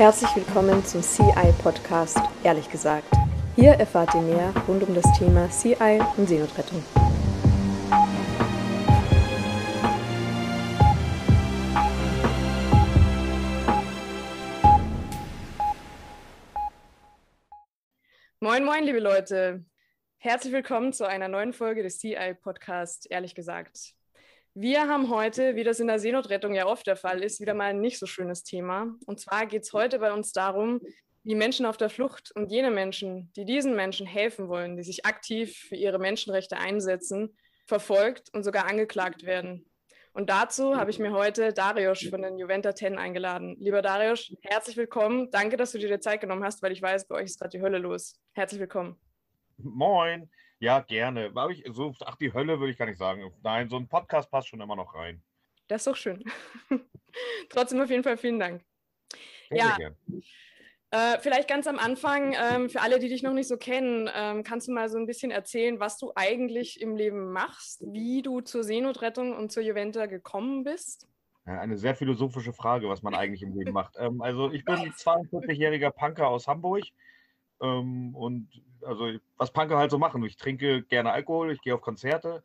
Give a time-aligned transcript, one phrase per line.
[0.00, 3.12] Herzlich willkommen zum CI Podcast, ehrlich gesagt.
[3.54, 6.82] Hier erfahrt ihr mehr rund um das Thema CI und Seenotrettung.
[18.40, 19.66] Moin, moin, liebe Leute.
[20.16, 23.99] Herzlich willkommen zu einer neuen Folge des CI Podcast, ehrlich gesagt.
[24.54, 27.66] Wir haben heute, wie das in der Seenotrettung ja oft der Fall ist, wieder mal
[27.66, 28.96] ein nicht so schönes Thema.
[29.06, 30.80] Und zwar geht es heute bei uns darum,
[31.22, 35.06] wie Menschen auf der Flucht und jene Menschen, die diesen Menschen helfen wollen, die sich
[35.06, 39.70] aktiv für ihre Menschenrechte einsetzen, verfolgt und sogar angeklagt werden.
[40.12, 43.56] Und dazu habe ich mir heute Darius von den Juventa 10 eingeladen.
[43.60, 45.30] Lieber Darius, herzlich willkommen.
[45.30, 47.56] Danke, dass du dir die Zeit genommen hast, weil ich weiß, bei euch ist gerade
[47.56, 48.20] die Hölle los.
[48.32, 48.98] Herzlich willkommen.
[49.58, 50.28] Moin.
[50.60, 51.34] Ja, gerne.
[51.34, 53.32] War ich so, ach, die Hölle würde ich gar nicht sagen.
[53.42, 55.22] Nein, so ein Podcast passt schon immer noch rein.
[55.68, 56.22] Das ist doch schön.
[57.48, 58.62] Trotzdem auf jeden Fall vielen Dank.
[59.50, 59.76] ja.
[60.92, 64.42] Äh, vielleicht ganz am Anfang, ähm, für alle, die dich noch nicht so kennen, ähm,
[64.42, 68.40] kannst du mal so ein bisschen erzählen, was du eigentlich im Leben machst, wie du
[68.40, 71.06] zur Seenotrettung und zur Juventa gekommen bist?
[71.44, 73.96] eine sehr philosophische Frage, was man eigentlich im Leben macht.
[73.98, 76.84] Ähm, also ich bin 42-jähriger Punker aus Hamburg
[77.60, 78.48] ähm, und
[78.82, 80.24] also was Punker halt so machen.
[80.24, 82.42] Ich trinke gerne Alkohol, ich gehe auf Konzerte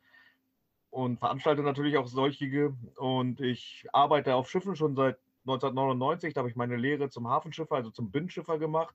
[0.90, 2.74] und veranstalte natürlich auch solche.
[2.96, 6.34] Und ich arbeite auf Schiffen schon seit 1999.
[6.34, 8.94] Da habe ich meine Lehre zum Hafenschiffer, also zum Bindschiffer gemacht.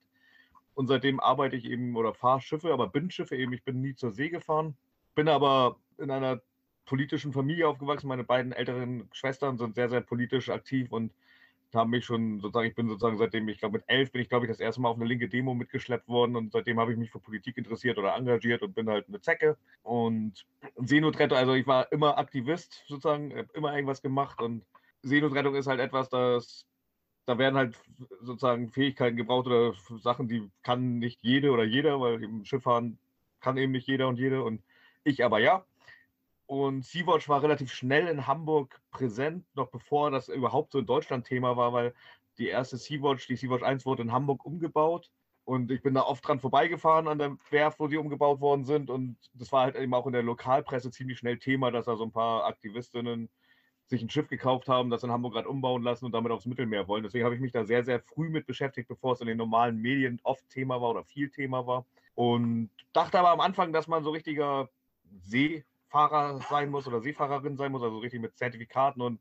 [0.74, 3.54] Und seitdem arbeite ich eben oder fahre Schiffe, aber Bindschiffe eben.
[3.54, 4.76] Ich bin nie zur See gefahren.
[5.16, 6.42] Bin aber in einer
[6.86, 8.08] politischen Familie aufgewachsen.
[8.08, 11.14] Meine beiden älteren Schwestern sind sehr, sehr politisch aktiv und
[11.76, 14.46] haben mich schon sozusagen, ich bin sozusagen seitdem, ich glaube mit elf bin ich, glaube
[14.46, 17.12] ich, das erste Mal auf eine linke Demo mitgeschleppt worden und seitdem habe ich mich
[17.12, 20.46] für Politik interessiert oder engagiert und bin halt eine Zecke und
[20.78, 24.64] Seenotrettung, also ich war immer Aktivist sozusagen, habe immer irgendwas gemacht und
[25.02, 26.66] Seenotrettung ist halt etwas, das
[27.26, 27.78] da werden halt
[28.22, 32.98] sozusagen Fähigkeiten gebraucht oder Sachen, die kann nicht jede oder jeder, weil im Schifffahren
[33.40, 34.62] kann eben nicht jeder und jede und
[35.04, 35.66] ich aber ja.
[36.52, 41.26] Und Sea-Watch war relativ schnell in Hamburg präsent, noch bevor das überhaupt so in Deutschland
[41.26, 41.94] Thema war, weil
[42.38, 45.10] die erste Sea-Watch, die Sea-Watch 1, wurde in Hamburg umgebaut.
[45.46, 48.90] Und ich bin da oft dran vorbeigefahren an der Werft, wo die umgebaut worden sind.
[48.90, 52.04] Und das war halt eben auch in der Lokalpresse ziemlich schnell Thema, dass da so
[52.04, 53.30] ein paar Aktivistinnen
[53.86, 56.86] sich ein Schiff gekauft haben, das in Hamburg gerade umbauen lassen und damit aufs Mittelmeer
[56.90, 57.04] wollen.
[57.04, 59.78] Deswegen habe ich mich da sehr, sehr früh mit beschäftigt, bevor es in den normalen
[59.78, 61.86] Medien oft Thema war oder viel Thema war.
[62.14, 64.68] Und dachte aber am Anfang, dass man so richtiger
[65.22, 69.20] See Fahrer sein muss oder Seefahrerin sein muss, also richtig mit Zertifikaten und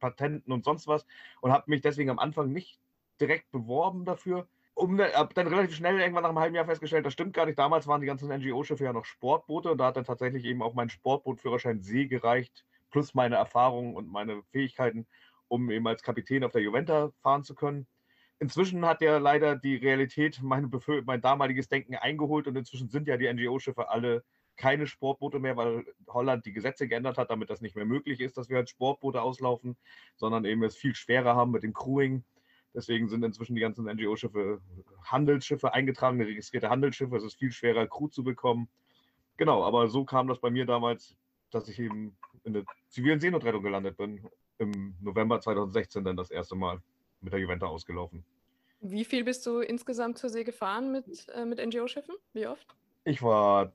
[0.00, 1.06] Patenten und sonst was.
[1.40, 2.80] Und habe mich deswegen am Anfang nicht
[3.20, 4.48] direkt beworben dafür.
[4.74, 7.58] Um, habe dann relativ schnell irgendwann nach einem halben Jahr festgestellt, das stimmt gar nicht.
[7.58, 10.74] Damals waren die ganzen NGO-Schiffe ja noch Sportboote und da hat dann tatsächlich eben auch
[10.74, 15.06] mein Sportbootführerschein See gereicht, plus meine Erfahrungen und meine Fähigkeiten,
[15.48, 17.86] um eben als Kapitän auf der Juventa fahren zu können.
[18.38, 20.68] Inzwischen hat ja leider die Realität meine
[21.06, 24.24] mein damaliges Denken eingeholt und inzwischen sind ja die NGO-Schiffe alle
[24.56, 28.36] keine Sportboote mehr, weil Holland die Gesetze geändert hat, damit das nicht mehr möglich ist,
[28.36, 29.76] dass wir als Sportboote auslaufen,
[30.16, 32.24] sondern eben es viel schwerer haben mit dem Crewing.
[32.74, 34.60] Deswegen sind inzwischen die ganzen NGO-Schiffe
[35.02, 37.16] Handelsschiffe, eingetragene, registrierte Handelsschiffe.
[37.16, 38.68] Es ist viel schwerer, Crew zu bekommen.
[39.36, 41.16] Genau, aber so kam das bei mir damals,
[41.50, 44.28] dass ich eben in der zivilen Seenotrettung gelandet bin.
[44.58, 46.82] Im November 2016 dann das erste Mal
[47.20, 48.24] mit der Juventa ausgelaufen.
[48.80, 52.14] Wie viel bist du insgesamt zur See gefahren mit, äh, mit NGO-Schiffen?
[52.32, 52.66] Wie oft?
[53.04, 53.72] Ich war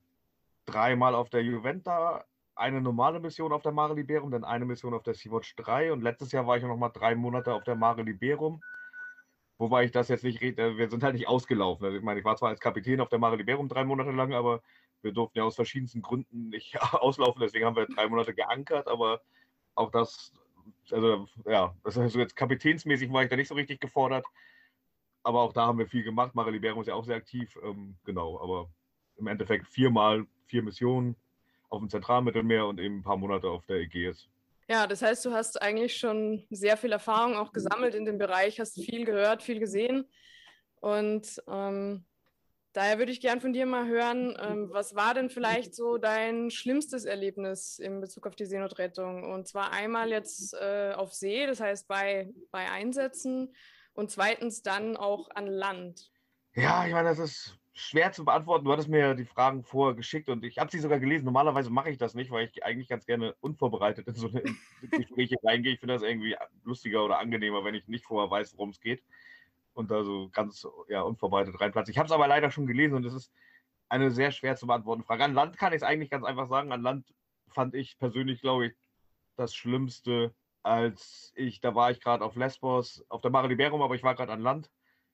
[0.66, 5.04] dreimal auf der Juventa, eine normale Mission auf der Mare Liberum, dann eine Mission auf
[5.04, 8.04] der Sea-Watch 3 und letztes Jahr war ich noch mal drei Monate auf der Mare
[8.04, 8.62] Liberum.
[9.58, 11.86] Wobei ich das jetzt nicht rede, wir sind halt nicht ausgelaufen.
[11.86, 14.34] Also ich meine, ich war zwar als Kapitän auf der Mare Liberum drei Monate lang,
[14.34, 14.62] aber
[15.02, 19.22] wir durften ja aus verschiedensten Gründen nicht auslaufen, deswegen haben wir drei Monate geankert, aber
[19.76, 20.34] auch das,
[20.92, 24.26] also ja, heißt, jetzt kapitänsmäßig war ich da nicht so richtig gefordert,
[25.24, 26.36] aber auch da haben wir viel gemacht.
[26.36, 28.70] Mare Liberum ist ja auch sehr aktiv, ähm, genau, aber
[29.22, 31.16] im Endeffekt viermal vier Missionen
[31.70, 34.28] auf dem Zentralmittelmeer und eben ein paar Monate auf der Ägäis.
[34.68, 38.60] Ja, das heißt, du hast eigentlich schon sehr viel Erfahrung auch gesammelt in dem Bereich,
[38.60, 40.10] hast viel gehört, viel gesehen.
[40.80, 42.06] Und ähm,
[42.74, 46.52] daher würde ich gern von dir mal hören, ähm, was war denn vielleicht so dein
[46.52, 49.32] schlimmstes Erlebnis in Bezug auf die Seenotrettung?
[49.32, 53.54] Und zwar einmal jetzt äh, auf See, das heißt bei, bei Einsätzen
[53.94, 56.12] und zweitens dann auch an Land.
[56.56, 58.66] Ja, ich meine, das ist schwer zu beantworten.
[58.66, 61.26] Du hattest mir die Fragen vorher geschickt und ich habe sie sogar gelesen.
[61.26, 64.44] Normalerweise mache ich das nicht, weil ich eigentlich ganz gerne unvorbereitet in so eine
[64.92, 65.74] Gespräche reingehe.
[65.74, 69.04] Ich finde das irgendwie lustiger oder angenehmer, wenn ich nicht vorher weiß, worum es geht
[69.74, 71.92] und da so ganz ja, unvorbereitet reinplatze.
[71.92, 73.32] Ich habe es aber leider schon gelesen und es ist
[73.90, 75.24] eine sehr schwer zu beantworten Frage.
[75.24, 76.72] An Land kann ich es eigentlich ganz einfach sagen.
[76.72, 77.14] An Land
[77.48, 78.74] fand ich persönlich, glaube ich,
[79.36, 80.34] das Schlimmste,
[80.64, 84.16] als ich, da war ich gerade auf Lesbos, auf der Mare Liberum, aber ich war
[84.16, 84.70] gerade an Land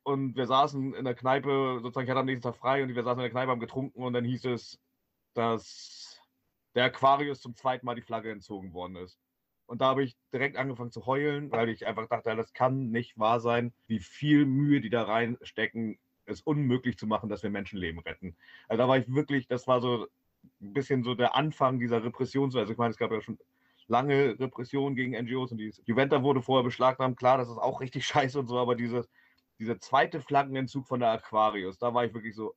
[0.08, 3.04] und wir saßen in der Kneipe, sozusagen, ich hatte am nächsten Tag frei und wir
[3.04, 4.80] saßen in der Kneipe, haben getrunken und dann hieß es,
[5.34, 6.22] dass
[6.76, 9.20] der Aquarius zum zweiten Mal die Flagge entzogen worden ist.
[9.66, 13.20] Und da habe ich direkt angefangen zu heulen, weil ich einfach dachte, das kann nicht
[13.20, 18.00] wahr sein, wie viel Mühe die da reinstecken, es unmöglich zu machen, dass wir Menschenleben
[18.00, 18.38] retten.
[18.70, 20.08] Also da war ich wirklich, das war so
[20.62, 22.56] ein bisschen so der Anfang dieser Repression.
[22.56, 23.38] Also ich meine, es gab ja schon
[23.88, 27.18] lange Repressionen gegen NGOs und die Juventa wurde vorher beschlagnahmt.
[27.18, 29.10] Klar, das ist auch richtig scheiße und so, aber dieses,
[29.60, 32.56] dieser zweite Flaggenentzug von der Aquarius, da war ich wirklich so,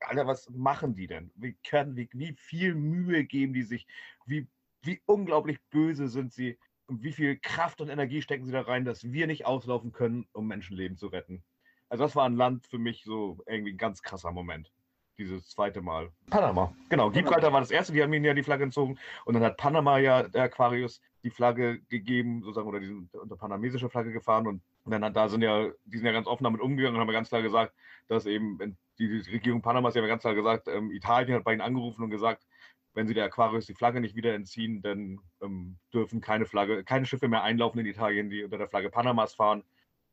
[0.00, 1.30] Alter, was machen die denn?
[1.34, 3.86] Wie, können, wie, wie viel Mühe geben die sich?
[4.26, 4.48] Wie
[4.86, 8.84] wie unglaublich böse sind sie und wie viel Kraft und Energie stecken sie da rein,
[8.84, 11.42] dass wir nicht auslaufen können, um Menschenleben zu retten.
[11.88, 14.72] Also das war ein Land für mich so irgendwie ein ganz krasser Moment.
[15.16, 16.10] Dieses zweite Mal.
[16.28, 16.74] Panama.
[16.88, 18.98] Genau, Gibraltar war das erste, die haben ihnen ja die Flagge entzogen.
[19.24, 23.36] Und dann hat Panama ja der Aquarius die Flagge gegeben, sozusagen, oder die sind unter
[23.36, 24.48] panamesische Flagge gefahren.
[24.48, 27.28] Und dann da sind ja, die sind ja ganz offen damit umgegangen und haben ganz
[27.28, 27.74] klar gesagt,
[28.08, 28.58] dass eben
[28.98, 32.10] die, die Regierung Panamas ja ganz klar gesagt, ähm, Italien hat bei ihnen angerufen und
[32.10, 32.46] gesagt,
[32.92, 37.06] wenn sie der Aquarius die Flagge nicht wieder entziehen, dann ähm, dürfen keine Flagge, keine
[37.06, 39.64] Schiffe mehr einlaufen in Italien, die unter der Flagge Panamas fahren.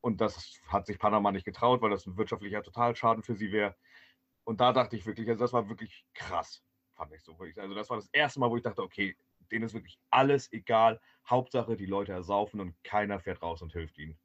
[0.01, 3.75] Und das hat sich Panama nicht getraut, weil das ein wirtschaftlicher Totalschaden für sie wäre.
[4.43, 6.63] Und da dachte ich wirklich, also das war wirklich krass,
[6.95, 7.37] fand ich so.
[7.57, 9.15] Also das war das erste Mal, wo ich dachte, okay,
[9.51, 10.99] denen ist wirklich alles egal.
[11.29, 14.17] Hauptsache, die Leute ersaufen und keiner fährt raus und hilft ihnen.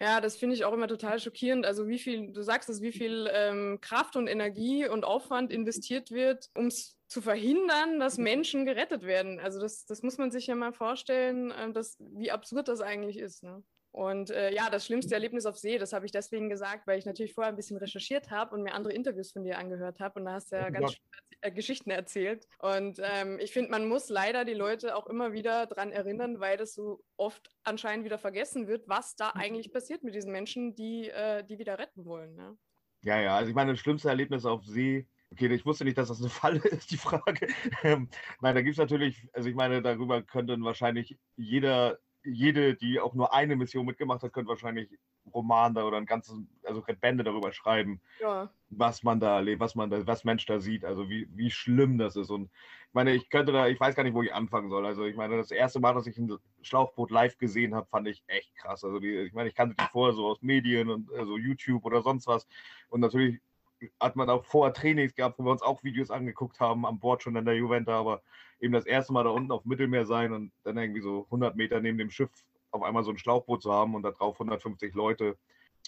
[0.00, 1.66] Ja, das finde ich auch immer total schockierend.
[1.66, 6.10] Also wie viel, du sagst es, wie viel ähm, Kraft und Energie und Aufwand investiert
[6.10, 9.40] wird, um es zu verhindern, dass Menschen gerettet werden.
[9.40, 13.18] Also das, das muss man sich ja mal vorstellen, äh, dass, wie absurd das eigentlich
[13.18, 13.42] ist.
[13.42, 13.62] Ne?
[13.92, 17.04] Und äh, ja, das schlimmste Erlebnis auf See, das habe ich deswegen gesagt, weil ich
[17.04, 20.18] natürlich vorher ein bisschen recherchiert habe und mir andere Interviews von dir angehört habe.
[20.18, 22.46] Und da hast du ja, ja ganz schöne äh, Geschichten erzählt.
[22.58, 26.56] Und ähm, ich finde, man muss leider die Leute auch immer wieder daran erinnern, weil
[26.56, 31.08] das so oft anscheinend wieder vergessen wird, was da eigentlich passiert mit diesen Menschen, die,
[31.08, 32.34] äh, die wieder retten wollen.
[32.34, 32.56] Ne?
[33.02, 36.08] Ja, ja, also ich meine, das schlimmste Erlebnis auf See Okay, ich wusste nicht, dass
[36.08, 37.48] das eine Falle ist, die Frage.
[37.82, 38.08] Ähm,
[38.40, 43.14] nein, da gibt es natürlich, also ich meine, darüber könnten wahrscheinlich jeder jede, die auch
[43.14, 44.88] nur eine Mission mitgemacht hat, könnte wahrscheinlich
[45.32, 48.50] Roman da oder ein ganzes, also Bände darüber schreiben, ja.
[48.70, 51.98] was man da erlebt, was man da, was Mensch da sieht, also wie, wie schlimm
[51.98, 52.30] das ist.
[52.30, 52.50] Und
[52.88, 54.84] ich meine, ich könnte da, ich weiß gar nicht, wo ich anfangen soll.
[54.86, 58.24] Also ich meine, das erste Mal, dass ich ein Schlauchboot live gesehen habe, fand ich
[58.26, 58.82] echt krass.
[58.84, 62.02] Also die, ich meine, ich kannte die vorher so aus Medien und also YouTube oder
[62.02, 62.46] sonst was.
[62.88, 63.40] Und natürlich
[64.00, 67.22] hat man auch vorher Trainings gehabt, wo wir uns auch Videos angeguckt haben, an Bord
[67.22, 68.22] schon in der Juventa, aber
[68.60, 71.80] eben das erste Mal da unten auf Mittelmeer sein und dann irgendwie so 100 Meter
[71.80, 72.30] neben dem Schiff
[72.70, 75.36] auf einmal so ein Schlauchboot zu haben und da drauf 150 Leute,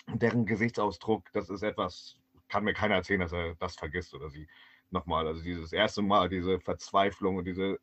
[0.09, 2.17] deren Gesichtsausdruck, das ist etwas,
[2.49, 4.49] kann mir keiner erzählen, dass er das vergisst oder sie
[4.91, 5.27] nochmal.
[5.27, 7.79] Also dieses erste Mal, diese Verzweiflung und diese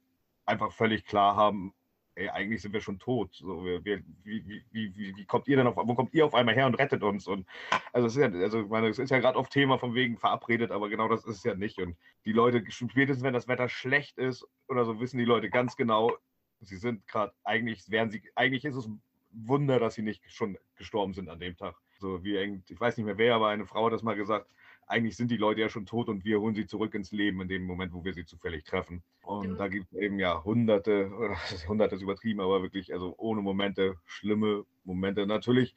[0.46, 1.74] einfach völlig klar haben,
[2.20, 3.34] ey, eigentlich sind wir schon tot.
[3.34, 6.36] So, wir, wir, wie, wie, wie, wie, kommt ihr denn auf, wo kommt ihr auf
[6.36, 7.28] einmal her und rettet uns?
[7.28, 7.48] Und
[7.94, 10.18] also es ist ja, also ich meine, es ist ja gerade oft Thema von wegen
[10.18, 11.80] verabredet, aber genau das ist es ja nicht.
[11.80, 11.96] Und
[12.26, 16.12] die Leute, spätestens wenn das Wetter schlecht ist oder so, wissen die Leute ganz genau,
[16.60, 19.02] sie sind gerade, eigentlich wären sie, eigentlich ist es ein
[19.32, 21.76] Wunder, dass sie nicht schon gestorben sind an dem Tag.
[22.00, 24.50] So wie, ich weiß nicht mehr wer, aber eine Frau hat das mal gesagt,
[24.90, 27.48] eigentlich sind die Leute ja schon tot und wir holen sie zurück ins Leben in
[27.48, 29.04] dem Moment, wo wir sie zufällig treffen.
[29.22, 29.56] Und ja.
[29.56, 31.12] da gibt es eben ja hunderte,
[31.68, 35.28] hunderte ist übertrieben, aber wirklich, also ohne Momente, schlimme Momente.
[35.28, 35.76] Natürlich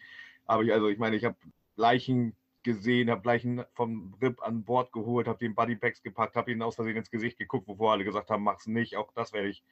[0.48, 1.36] habe ich, also ich meine, ich habe
[1.76, 6.62] Leichen gesehen, habe Leichen vom RIP an Bord geholt, habe den Bodypacks gepackt, habe ihnen
[6.62, 8.96] aus Versehen ins Gesicht geguckt, wovor alle gesagt haben, mach's nicht.
[8.96, 9.62] Auch das werde ich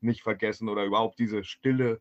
[0.00, 0.68] nicht vergessen.
[0.68, 2.00] Oder überhaupt diese Stille,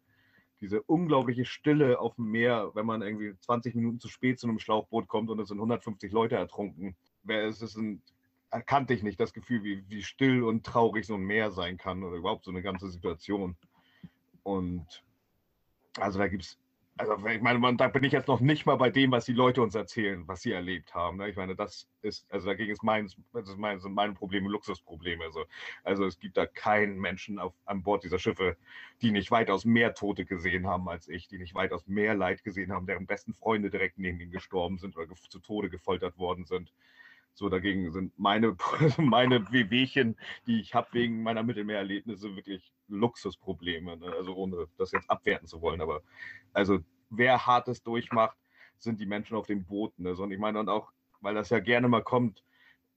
[0.62, 4.60] diese unglaubliche Stille auf dem Meer, wenn man irgendwie 20 Minuten zu spät zu einem
[4.60, 6.96] Schlauchboot kommt und es sind 150 Leute ertrunken.
[7.28, 8.02] Es ist ein,
[8.50, 12.04] erkannte ich nicht das Gefühl, wie, wie still und traurig so ein Meer sein kann
[12.04, 13.56] oder überhaupt so eine ganze Situation.
[14.44, 15.04] Und
[16.00, 16.60] also da gibt es
[16.98, 19.34] also ich meine, man, da bin ich jetzt noch nicht mal bei dem, was die
[19.34, 21.18] Leute uns erzählen, was sie erlebt haben.
[21.18, 21.30] Ne?
[21.30, 25.24] Ich meine, das ist, also dagegen ist mein, das ist mein, sind meine Probleme Luxusprobleme.
[25.24, 25.46] Also,
[25.84, 28.58] also es gibt da keinen Menschen auf, an Bord dieser Schiffe,
[29.02, 32.72] die nicht weitaus mehr Tote gesehen haben als ich, die nicht weitaus mehr Leid gesehen
[32.72, 36.74] haben, deren besten Freunde direkt neben ihnen gestorben sind oder zu Tode gefoltert worden sind.
[37.38, 38.58] So dagegen sind meine,
[38.98, 40.18] meine Wehwehchen,
[40.48, 43.96] die ich habe wegen meiner Mittelmeererlebnisse, wirklich Luxusprobleme.
[43.96, 44.12] Ne?
[44.18, 45.80] Also ohne das jetzt abwerten zu wollen.
[45.80, 46.02] Aber
[46.54, 46.80] also
[47.12, 48.36] wer Hartes durchmacht,
[48.80, 50.02] sind die Menschen auf den Booten.
[50.02, 50.16] Ne?
[50.16, 50.92] Und ich meine, und auch,
[51.22, 52.44] weil das ja gerne mal kommt,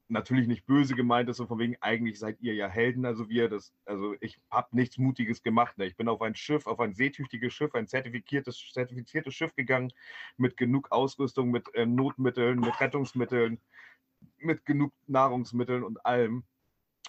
[0.09, 3.49] natürlich nicht böse gemeint ist, so von wegen, eigentlich seid ihr ja Helden, also wir,
[3.51, 5.77] das, also ich habe nichts Mutiges gemacht.
[5.77, 5.85] Ne?
[5.85, 9.93] Ich bin auf ein Schiff, auf ein seetüchtiges Schiff, ein zertifiziertes, zertifiziertes Schiff gegangen,
[10.39, 13.61] mit genug Ausrüstung, mit äh, Notmitteln, mit Rettungsmitteln,
[14.39, 16.45] mit genug Nahrungsmitteln und allem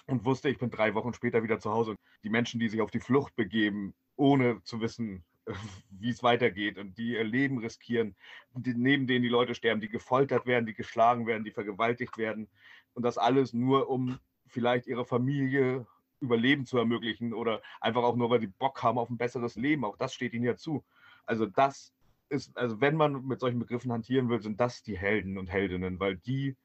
[0.06, 1.96] und wusste, ich bin drei Wochen später wieder zu Hause.
[2.24, 5.24] Die Menschen, die sich auf die Flucht begeben, ohne zu wissen,
[5.90, 8.14] wie es weitergeht und die ihr Leben riskieren,
[8.54, 12.48] die, neben denen die Leute sterben, die gefoltert werden, die geschlagen werden, die vergewaltigt werden
[12.94, 15.86] und das alles nur um vielleicht ihre Familie
[16.20, 19.84] Überleben zu ermöglichen oder einfach auch nur, weil sie Bock haben auf ein besseres Leben.
[19.84, 20.84] Auch das steht ihnen ja zu.
[21.26, 21.92] Also das
[22.28, 25.98] ist, also wenn man mit solchen Begriffen hantieren will, sind das die Helden und Heldinnen,
[25.98, 26.56] weil die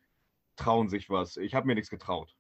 [0.58, 1.38] trauen sich was.
[1.38, 2.36] Ich habe mir nichts getraut.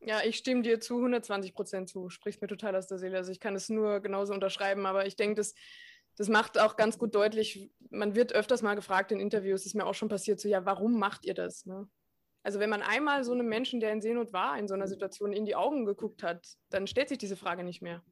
[0.00, 2.08] Ja, ich stimme dir zu 120 Prozent zu.
[2.08, 3.16] Sprichst mir total aus der Seele.
[3.16, 5.54] Also ich kann es nur genauso unterschreiben, aber ich denke, das,
[6.16, 9.86] das macht auch ganz gut deutlich, man wird öfters mal gefragt in Interviews, ist mir
[9.86, 11.66] auch schon passiert, so ja, warum macht ihr das?
[11.66, 11.88] Ne?
[12.42, 15.32] Also wenn man einmal so einem Menschen, der in Seenot war, in so einer Situation
[15.32, 18.02] in die Augen geguckt hat, dann stellt sich diese Frage nicht mehr.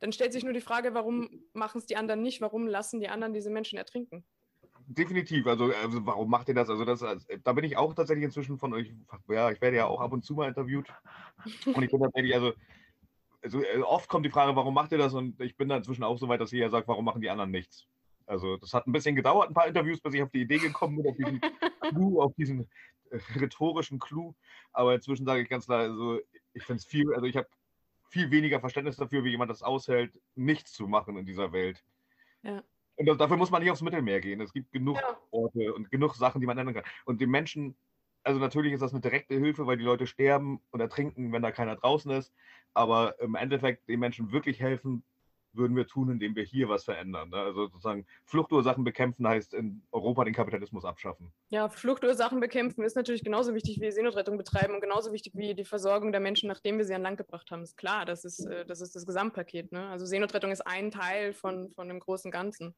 [0.00, 2.40] Dann stellt sich nur die Frage, warum machen es die anderen nicht?
[2.40, 4.24] Warum lassen die anderen diese Menschen ertrinken?
[4.86, 5.46] Definitiv.
[5.46, 6.68] Also, also, warum macht ihr das?
[6.68, 8.92] Also, das, also, da bin ich auch tatsächlich inzwischen von euch,
[9.28, 10.88] ja, ich werde ja auch ab und zu mal interviewt.
[11.76, 12.52] Und ich bin tatsächlich, also,
[13.42, 15.14] also äh, oft kommt die Frage, warum macht ihr das?
[15.14, 17.50] Und ich bin da inzwischen auch so weit, dass jeder sagt, warum machen die anderen
[17.50, 17.88] nichts?
[18.26, 20.96] Also, das hat ein bisschen gedauert, ein paar Interviews, bis ich auf die Idee gekommen
[20.96, 21.40] bin, auf diesen
[21.80, 22.68] Clou, auf diesen
[23.10, 24.34] äh, rhetorischen Clou.
[24.72, 26.20] Aber inzwischen sage ich ganz klar, also,
[26.54, 27.48] ich finde es viel, also, ich habe
[28.08, 31.82] viel weniger Verständnis dafür, wie jemand das aushält, nichts zu machen in dieser Welt.
[32.42, 32.62] Ja.
[32.96, 34.40] Und dafür muss man nicht aufs Mittelmeer gehen.
[34.40, 35.18] Es gibt genug ja.
[35.30, 36.84] Orte und genug Sachen, die man ändern kann.
[37.04, 37.74] Und den Menschen,
[38.22, 41.50] also natürlich ist das eine direkte Hilfe, weil die Leute sterben und ertrinken, wenn da
[41.50, 42.32] keiner draußen ist.
[42.74, 45.04] Aber im Endeffekt den Menschen wirklich helfen,
[45.54, 47.30] würden wir tun, indem wir hier was verändern.
[47.30, 47.36] Ne?
[47.36, 51.32] Also sozusagen Fluchtursachen bekämpfen heißt in Europa den Kapitalismus abschaffen.
[51.50, 55.64] Ja, Fluchtursachen bekämpfen ist natürlich genauso wichtig wie Seenotrettung betreiben und genauso wichtig wie die
[55.64, 57.62] Versorgung der Menschen, nachdem wir sie an Land gebracht haben.
[57.62, 59.72] Ist klar, das ist, äh, das, ist das Gesamtpaket.
[59.72, 59.88] Ne?
[59.88, 62.74] Also Seenotrettung ist ein Teil von, von dem großen Ganzen.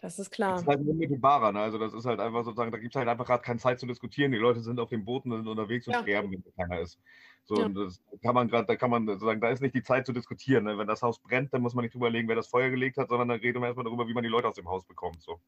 [0.00, 0.52] Das ist klar.
[0.52, 1.60] Das ist halt unmittelbarer, ne?
[1.60, 3.86] Also das ist halt einfach sozusagen, da gibt es halt einfach gerade keine Zeit zu
[3.86, 4.32] diskutieren.
[4.32, 6.02] Die Leute sind auf den Booten und sind unterwegs und ja.
[6.02, 6.98] sterben, wenn keiner ist.
[7.44, 7.66] So, ja.
[7.66, 10.12] und das kann man gerade, da kann man sagen, da ist nicht die Zeit zu
[10.12, 10.64] diskutieren.
[10.64, 10.78] Ne?
[10.78, 13.08] Wenn das Haus brennt, dann muss man nicht drüber legen, wer das Feuer gelegt hat,
[13.08, 15.20] sondern dann reden wir erstmal darüber, wie man die Leute aus dem Haus bekommt.
[15.20, 15.38] So.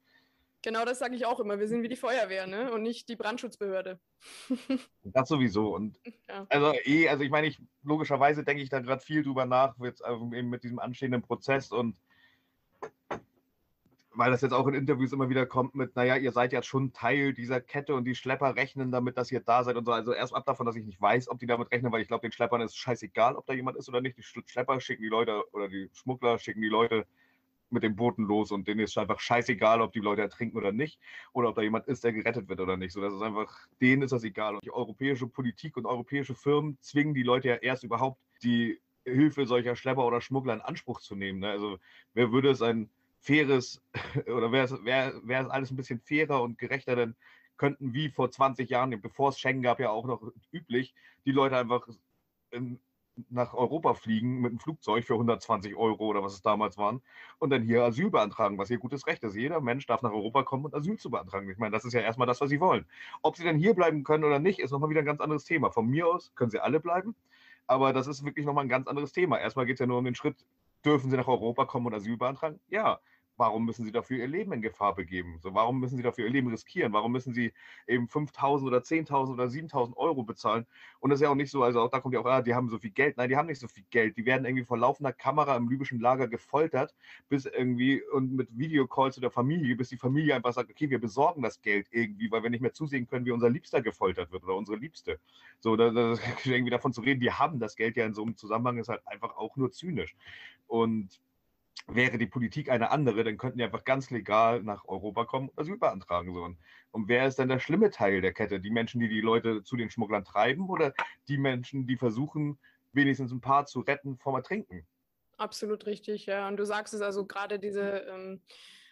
[0.62, 1.59] Genau das sage ich auch immer.
[1.59, 2.73] Wir sind wie die Feuerwehr, ne?
[2.73, 3.99] Und nicht die Brandschutzbehörde.
[5.04, 5.75] das sowieso.
[5.75, 6.47] Und ja.
[6.50, 10.02] also eh, also ich meine, ich logischerweise denke ich da gerade viel drüber nach, jetzt
[10.06, 11.97] eben mit diesem anstehenden Prozess und
[14.14, 16.92] weil das jetzt auch in Interviews immer wieder kommt mit, naja, ihr seid jetzt schon
[16.92, 19.92] Teil dieser Kette und die Schlepper rechnen damit, dass ihr da seid und so.
[19.92, 22.23] Also erst ab davon, dass ich nicht weiß, ob die damit rechnen, weil ich glaube,
[22.23, 24.19] den Schleppern ist scheißegal, ob da jemand ist oder nicht.
[24.19, 27.07] Die Schlepper schicken die Leute oder die Schmuggler schicken die Leute
[27.71, 31.00] mit den Booten los und denen ist einfach scheißegal, ob die Leute ertrinken oder nicht
[31.33, 32.92] oder ob da jemand ist, der gerettet wird oder nicht.
[32.92, 34.54] So, das ist einfach, denen ist das egal.
[34.54, 39.47] Und die europäische Politik und europäische Firmen zwingen die Leute ja erst überhaupt die Hilfe
[39.47, 41.40] solcher Schlepper oder Schmuggler in Anspruch zu nehmen.
[41.40, 41.50] Ne?
[41.50, 41.78] Also
[42.12, 42.90] wer würde es ein
[43.22, 43.80] faires
[44.26, 47.16] oder wäre es wär, wär alles ein bisschen fairer und gerechter, dann
[47.56, 50.20] könnten wie vor 20 Jahren, bevor es Schengen gab, ja auch noch
[50.52, 51.86] üblich, die Leute einfach
[52.50, 52.80] in,
[53.28, 57.02] nach Europa fliegen mit einem Flugzeug für 120 Euro oder was es damals waren
[57.38, 59.36] und dann hier Asyl beantragen, was ihr gutes Recht ist.
[59.36, 61.48] Jeder Mensch darf nach Europa kommen und Asyl zu beantragen.
[61.50, 62.86] Ich meine, das ist ja erstmal das, was sie wollen.
[63.22, 65.70] Ob sie dann hier bleiben können oder nicht, ist nochmal wieder ein ganz anderes Thema.
[65.70, 67.14] Von mir aus können sie alle bleiben,
[67.66, 69.38] aber das ist wirklich nochmal ein ganz anderes Thema.
[69.38, 70.36] Erstmal geht es ja nur um den Schritt,
[70.84, 72.60] dürfen sie nach Europa kommen und Asyl beantragen?
[72.68, 73.00] Ja
[73.42, 75.40] warum müssen sie dafür ihr Leben in Gefahr begeben?
[75.42, 76.92] So, warum müssen sie dafür ihr Leben riskieren?
[76.92, 77.52] Warum müssen sie
[77.88, 80.64] eben 5.000 oder 10.000 oder 7.000 Euro bezahlen?
[81.00, 82.54] Und das ist ja auch nicht so, also auch da kommt ja auch, ah, die
[82.54, 83.16] haben so viel Geld.
[83.16, 84.16] Nein, die haben nicht so viel Geld.
[84.16, 86.94] Die werden irgendwie vor laufender Kamera im libyschen Lager gefoltert,
[87.28, 91.00] bis irgendwie und mit Videocalls zu der Familie, bis die Familie einfach sagt, okay, wir
[91.00, 94.44] besorgen das Geld irgendwie, weil wir nicht mehr zusehen können, wie unser Liebster gefoltert wird
[94.44, 95.18] oder unsere Liebste.
[95.58, 98.37] So, da, da, irgendwie davon zu reden, die haben das Geld ja in so einem
[98.37, 100.14] Zusammenhang, ist halt einfach auch nur zynisch.
[100.68, 101.20] Und
[101.86, 105.58] wäre die Politik eine andere, dann könnten die einfach ganz legal nach Europa kommen und
[105.58, 106.32] Asyl beantragen.
[106.32, 106.44] So.
[106.90, 108.60] Und wer ist dann der schlimme Teil der Kette?
[108.60, 110.94] Die Menschen, die die Leute zu den Schmugglern treiben oder
[111.28, 112.58] die Menschen, die versuchen,
[112.92, 114.86] wenigstens ein paar zu retten vom Ertrinken?
[115.38, 116.46] Absolut richtig, ja.
[116.48, 118.42] Und du sagst es also gerade diese, ähm,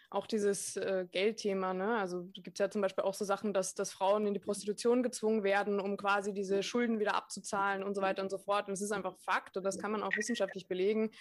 [0.09, 1.97] auch dieses äh, Geldthema, ne?
[1.97, 5.03] Also gibt es ja zum Beispiel auch so Sachen, dass, dass Frauen in die Prostitution
[5.03, 8.67] gezwungen werden, um quasi diese Schulden wieder abzuzahlen und so weiter und so fort.
[8.67, 11.11] Und es ist einfach Fakt und das kann man auch wissenschaftlich belegen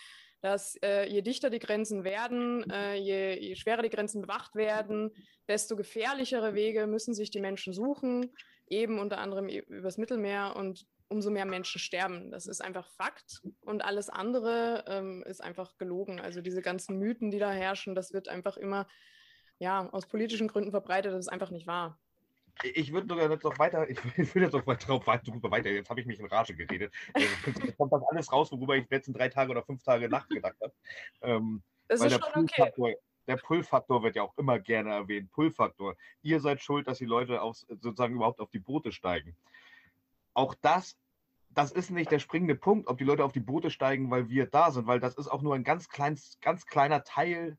[0.40, 5.10] dass äh, je dichter die Grenzen werden, äh, je, je, schwerer die Grenzen bewacht werden,
[5.48, 8.32] desto gefährlichere Wege müssen sich die Menschen suchen,
[8.68, 10.54] eben unter anderem übers Mittelmeer.
[10.56, 12.30] Und umso mehr Menschen sterben.
[12.30, 13.42] Das ist einfach Fakt.
[13.62, 16.20] Und alles andere ähm, ist einfach gelogen.
[16.20, 18.86] Also diese ganzen Mythen, die da herrschen, das wird einfach immer
[19.58, 21.98] ja, aus politischen Gründen verbreitet, das ist einfach nicht wahr
[22.62, 24.04] ich würde sogar jetzt noch weiter, ich,
[24.34, 26.92] würde jetzt noch weiter, drüber weiter, jetzt habe ich mich in Rage geredet.
[27.14, 27.26] Also,
[27.64, 30.56] jetzt kommt das alles raus, worüber ich die letzten drei Tage oder fünf Tage nachgedacht
[30.62, 30.72] habe.
[31.22, 32.96] Ähm, das ist schon okay.
[33.26, 35.30] Der Pull-Faktor wird ja auch immer gerne erwähnt.
[35.30, 35.94] Pull-Faktor.
[36.22, 39.36] Ihr seid schuld, dass die Leute aufs, sozusagen überhaupt auf die Boote steigen.
[40.34, 40.96] Auch das,
[41.50, 44.46] das ist nicht der springende Punkt, ob die Leute auf die Boote steigen, weil wir
[44.46, 47.56] da sind, weil das ist auch nur ein ganz, klein, ganz kleiner Teil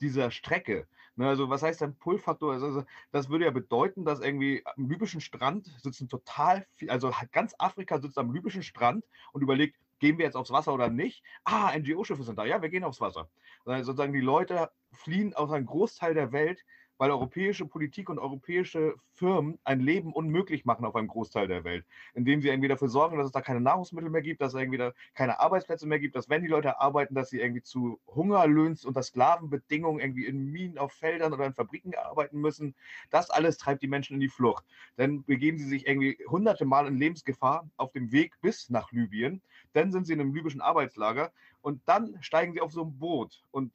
[0.00, 0.86] dieser Strecke.
[1.20, 2.54] Ne, also was heißt denn Pull-Faktor?
[2.54, 7.54] Also, das würde ja bedeuten, dass irgendwie am libyschen Strand sitzen total viel, also ganz
[7.58, 11.22] Afrika sitzt am libyschen Strand und überlegt, gehen wir jetzt aufs Wasser oder nicht?
[11.44, 13.28] Ah, NGO-Schiffe sind da, ja, wir gehen aufs Wasser.
[13.66, 16.64] Also sozusagen die Leute fliehen aus einem Großteil der Welt
[17.00, 21.86] weil europäische Politik und europäische Firmen ein Leben unmöglich machen auf einem Großteil der Welt,
[22.12, 24.76] indem sie irgendwie dafür sorgen, dass es da keine Nahrungsmittel mehr gibt, dass es irgendwie
[24.76, 28.84] da keine Arbeitsplätze mehr gibt, dass wenn die Leute arbeiten, dass sie irgendwie zu Hungerlöhns-
[28.84, 32.74] und Sklavenbedingungen irgendwie in Minen auf Feldern oder in Fabriken arbeiten müssen.
[33.08, 34.66] Das alles treibt die Menschen in die Flucht.
[34.96, 39.40] Dann begeben sie sich irgendwie hunderte Mal in Lebensgefahr auf dem Weg bis nach Libyen.
[39.72, 43.42] Dann sind sie in einem libyschen Arbeitslager und dann steigen sie auf so ein Boot
[43.52, 43.72] und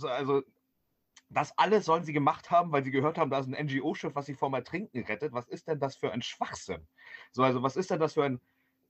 [0.00, 0.42] also
[1.34, 4.26] das alles sollen sie gemacht haben, weil sie gehört haben, da ist ein NGO-Schiff, was
[4.26, 5.32] sie vor dem Ertrinken rettet.
[5.32, 6.86] Was ist denn das für ein Schwachsinn?
[7.32, 8.40] So, also was ist denn das für ein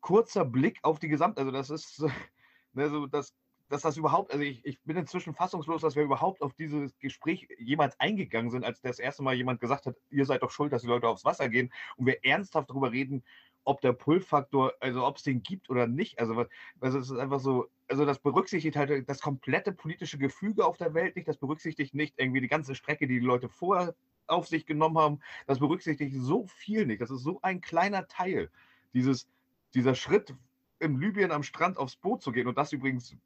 [0.00, 1.38] kurzer Blick auf die Gesamt...
[1.38, 2.00] Also das ist,
[2.72, 3.34] ne, so das,
[3.68, 7.48] dass das überhaupt, also ich, ich bin inzwischen fassungslos, dass wir überhaupt auf dieses Gespräch
[7.58, 10.82] jemals eingegangen sind, als das erste Mal jemand gesagt hat, ihr seid doch schuld, dass
[10.82, 13.24] die Leute aufs Wasser gehen und wir ernsthaft darüber reden,
[13.64, 16.18] ob der Pull-Faktor, also ob es den gibt oder nicht.
[16.18, 16.46] Also,
[16.80, 20.94] also es ist einfach so, also das berücksichtigt halt das komplette politische Gefüge auf der
[20.94, 23.94] Welt nicht, das berücksichtigt nicht irgendwie die ganze Strecke, die die Leute vorher
[24.26, 27.00] auf sich genommen haben, das berücksichtigt so viel nicht.
[27.00, 28.50] Das ist so ein kleiner Teil,
[28.94, 29.28] dieses,
[29.74, 30.34] dieser Schritt
[30.78, 32.48] in Libyen am Strand aufs Boot zu gehen.
[32.48, 33.16] Und das übrigens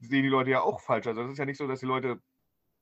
[0.00, 1.06] sehen die Leute ja auch falsch.
[1.06, 2.20] Also es ist ja nicht so, dass die Leute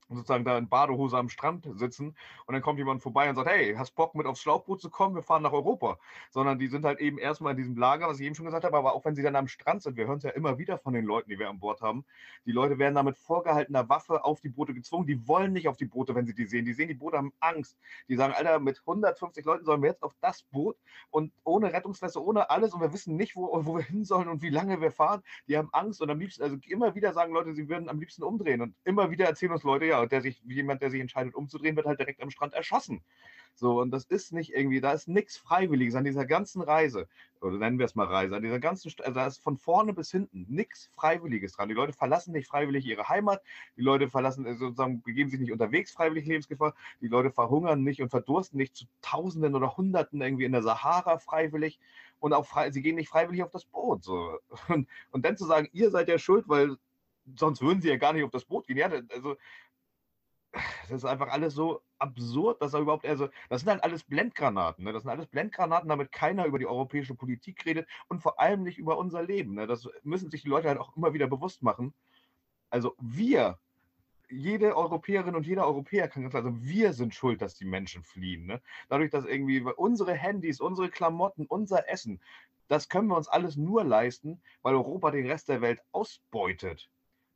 [0.09, 3.75] sozusagen da in Badehose am Strand sitzen und dann kommt jemand vorbei und sagt, hey,
[3.75, 5.15] hast Bock mit aufs Schlauchboot zu kommen?
[5.15, 5.99] Wir fahren nach Europa.
[6.31, 8.77] Sondern die sind halt eben erstmal in diesem Lager, was ich eben schon gesagt habe,
[8.77, 10.93] aber auch wenn sie dann am Strand sind, wir hören es ja immer wieder von
[10.93, 12.05] den Leuten, die wir an Bord haben,
[12.47, 15.77] die Leute werden da mit vorgehaltener Waffe auf die Boote gezwungen, die wollen nicht auf
[15.77, 16.65] die Boote, wenn sie die sehen.
[16.65, 17.79] Die sehen die Boote, haben Angst.
[18.09, 20.77] Die sagen, Alter, mit 150 Leuten sollen wir jetzt auf das Boot
[21.11, 24.43] und ohne Rettungsweste, ohne alles und wir wissen nicht, wo, wo wir hin sollen und
[24.43, 25.23] wie lange wir fahren.
[25.49, 28.23] Die haben Angst und am liebsten, also immer wieder sagen Leute, sie würden am liebsten
[28.23, 31.35] umdrehen und immer wieder erzählen uns Leute, ja, und der sich, jemand, der sich entscheidet
[31.35, 33.03] umzudrehen, wird halt direkt am Strand erschossen.
[33.55, 37.09] So, und das ist nicht irgendwie, da ist nichts Freiwilliges an dieser ganzen Reise,
[37.41, 40.13] oder nennen wir es mal Reise, an dieser ganzen, also da ist von vorne bis
[40.13, 41.69] hinten nichts Freiwilliges dran.
[41.69, 43.43] Die Leute verlassen nicht freiwillig ihre Heimat,
[43.77, 48.01] die Leute verlassen, äh, sozusagen, begeben sich nicht unterwegs freiwillig Lebensgefahr, die Leute verhungern nicht
[48.01, 51.81] und verdursten nicht zu Tausenden oder Hunderten irgendwie in der Sahara freiwillig
[52.21, 54.05] und auch frei, sie gehen nicht freiwillig auf das Boot.
[54.05, 54.39] So.
[54.69, 56.77] Und, und dann zu sagen, ihr seid ja schuld, weil
[57.37, 58.77] sonst würden sie ja gar nicht auf das Boot gehen.
[58.77, 59.37] Ja, also
[60.89, 64.85] das ist einfach alles so absurd, dass er überhaupt, also, das sind halt alles Blendgranaten,
[64.85, 64.93] ne?
[64.93, 68.79] das sind alles Blendgranaten, damit keiner über die europäische Politik redet und vor allem nicht
[68.79, 69.55] über unser Leben.
[69.55, 69.67] Ne?
[69.67, 71.95] Das müssen sich die Leute halt auch immer wieder bewusst machen.
[72.71, 73.59] Also wir,
[74.31, 78.03] jede Europäerin und jeder Europäer kann ganz klar, also wir sind schuld, dass die Menschen
[78.05, 78.47] fliehen.
[78.47, 78.61] Ne?
[78.89, 82.21] Dadurch, dass irgendwie unsere Handys, unsere Klamotten, unser Essen,
[82.69, 86.91] das können wir uns alles nur leisten, weil Europa den Rest der Welt ausbeutet.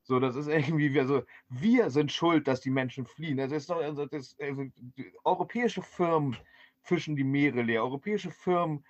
[0.04, 3.36] So, das ist irgendwie, also wir sind schuld, dass die Menschen fliehen.
[3.36, 4.64] Das ist doch, also das, also,
[5.24, 6.36] europäische Firmen
[6.82, 7.84] fischen die Meere leer.
[7.84, 8.84] Europäische Firmen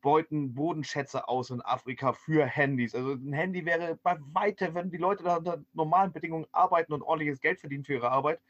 [0.00, 2.94] beuten Bodenschätze aus in Afrika für Handys.
[2.94, 7.02] Also ein Handy wäre bei weitem, wenn die Leute da unter normalen Bedingungen arbeiten und
[7.02, 8.40] ordentliches Geld verdienen für ihre Arbeit,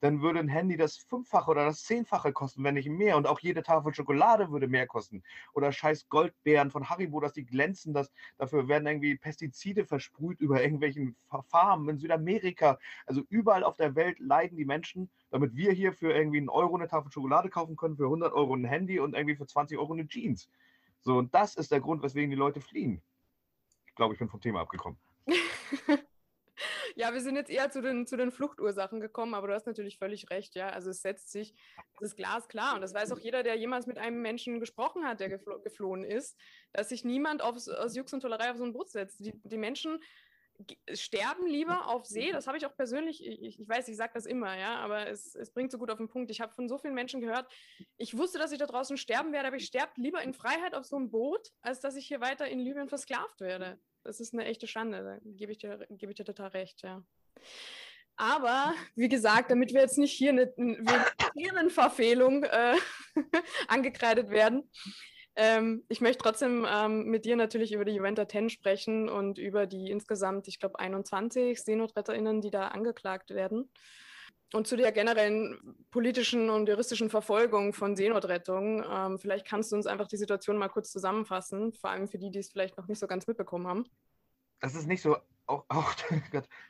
[0.00, 3.16] dann würde ein Handy das Fünffache oder das Zehnfache kosten, wenn nicht mehr.
[3.16, 5.22] Und auch jede Tafel Schokolade würde mehr kosten.
[5.54, 10.62] Oder scheiß Goldbeeren von Haribo, dass die glänzen, dass, dafür werden irgendwie Pestizide versprüht über
[10.62, 11.16] irgendwelchen
[11.48, 12.78] Farmen in Südamerika.
[13.06, 16.76] Also überall auf der Welt leiden die Menschen, damit wir hier für irgendwie einen Euro
[16.76, 19.92] eine Tafel Schokolade kaufen können, für 100 Euro ein Handy und irgendwie für 20 Euro
[19.92, 20.48] eine Jeans.
[21.00, 23.02] So, und das ist der Grund, weswegen die Leute fliehen.
[23.86, 24.98] Ich glaube, ich bin vom Thema abgekommen.
[26.96, 29.98] Ja, wir sind jetzt eher zu den, zu den Fluchtursachen gekommen, aber du hast natürlich
[29.98, 30.68] völlig recht, ja.
[30.68, 31.54] Also es setzt sich,
[31.98, 35.20] das ist glasklar und das weiß auch jeder, der jemals mit einem Menschen gesprochen hat,
[35.20, 36.38] der geflo geflohen ist,
[36.72, 39.24] dass sich niemand aufs, aus Jux und Tollerei auf so ein Boot setzt.
[39.24, 39.98] Die, die Menschen
[40.92, 42.30] sterben lieber auf See.
[42.30, 45.34] Das habe ich auch persönlich, ich, ich weiß, ich sage das immer, ja, aber es,
[45.34, 46.30] es bringt so gut auf den Punkt.
[46.30, 47.52] Ich habe von so vielen Menschen gehört,
[47.96, 50.84] ich wusste, dass ich da draußen sterben werde, aber ich sterbe lieber in Freiheit auf
[50.84, 53.80] so einem Boot, als dass ich hier weiter in Libyen versklavt werde.
[54.04, 57.02] Das ist eine echte Schande, da gebe ich, dir, ich dir total recht, ja.
[58.16, 62.76] Aber wie gesagt, damit wir jetzt nicht hier eine Themenverfehlung äh,
[63.68, 64.70] angekreidet werden,
[65.36, 69.66] ähm, ich möchte trotzdem ähm, mit dir natürlich über die Juventa 10 sprechen und über
[69.66, 73.68] die insgesamt, ich glaube, 21 SeenotretterInnen, die da angeklagt werden.
[74.54, 75.58] Und zu der generellen
[75.90, 78.84] politischen und juristischen Verfolgung von Seenotrettung.
[78.88, 82.30] Ähm, vielleicht kannst du uns einfach die Situation mal kurz zusammenfassen, vor allem für die,
[82.30, 83.84] die es vielleicht noch nicht so ganz mitbekommen haben.
[84.60, 85.94] Das ist nicht so auch, auch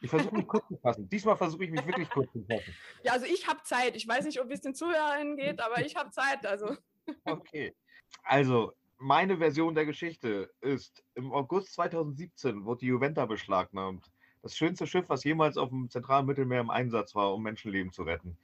[0.01, 1.09] ich versuche mich kurz zu fassen.
[1.09, 2.75] Diesmal versuche ich mich wirklich kurz zu fassen.
[3.03, 3.97] Ja, also ich habe Zeit.
[3.97, 6.47] Ich weiß nicht, ob es den Zuhörern geht, aber ich habe Zeit.
[6.47, 6.77] Also.
[7.25, 7.75] Okay.
[8.23, 14.11] Also, meine Version der Geschichte ist, im August 2017 wurde die Juventa beschlagnahmt.
[14.45, 18.03] Das schönste Schiff, was jemals auf dem zentralen Mittelmeer im Einsatz war, um Menschenleben zu
[18.03, 18.37] retten.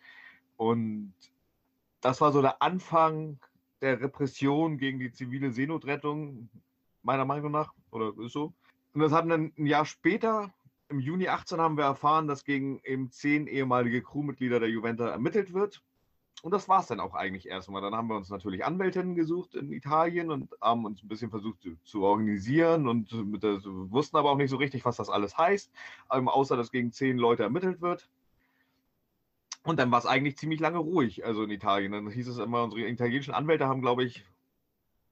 [0.57, 1.13] Und
[2.01, 3.39] das war so der Anfang
[3.83, 6.49] der Repression gegen die zivile Seenotrettung,
[7.03, 8.55] meiner Meinung nach, oder ist so.
[8.95, 10.51] Und das haben dann ein Jahr später,
[10.89, 15.53] im Juni 18, haben wir erfahren, dass gegen eben zehn ehemalige Crewmitglieder der Juventa ermittelt
[15.53, 15.83] wird.
[16.43, 17.83] Und das war es dann auch eigentlich erstmal.
[17.83, 21.61] Dann haben wir uns natürlich Anwältinnen gesucht in Italien und haben uns ein bisschen versucht
[21.61, 23.11] zu, zu organisieren und
[23.43, 25.71] der, wussten aber auch nicht so richtig, was das alles heißt,
[26.13, 28.09] ähm, außer dass gegen zehn Leute ermittelt wird.
[29.63, 31.93] Und dann war es eigentlich ziemlich lange ruhig, also in Italien.
[31.93, 34.25] Dann hieß es immer, unsere italienischen Anwälte haben, glaube ich,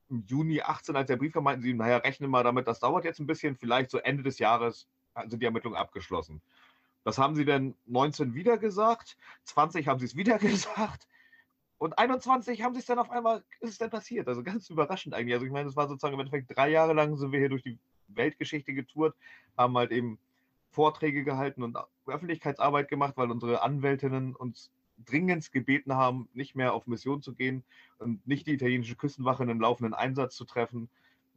[0.08, 3.04] im Juni 18, als der Brief kam, meinten sie, naja, rechnen mal damit, das dauert
[3.04, 4.88] jetzt ein bisschen, vielleicht so Ende des Jahres
[5.26, 6.40] sind die Ermittlungen abgeschlossen.
[7.04, 11.08] Das haben sie dann 19 wieder gesagt, 20 haben sie es wieder gesagt
[11.78, 14.26] und 21 haben sich dann auf einmal, ist es dann passiert.
[14.28, 15.34] Also ganz überraschend eigentlich.
[15.34, 17.62] Also ich meine, es war sozusagen im Endeffekt drei Jahre lang sind wir hier durch
[17.62, 19.14] die Weltgeschichte getourt,
[19.56, 20.18] haben halt eben
[20.70, 24.72] Vorträge gehalten und Öffentlichkeitsarbeit gemacht, weil unsere Anwältinnen uns
[25.06, 27.62] dringend gebeten haben, nicht mehr auf Mission zu gehen
[27.98, 30.90] und nicht die italienische Küstenwache in einem laufenden Einsatz zu treffen.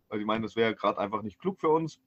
[0.10, 2.02] Weil sie meinen, das wäre gerade einfach nicht klug für uns.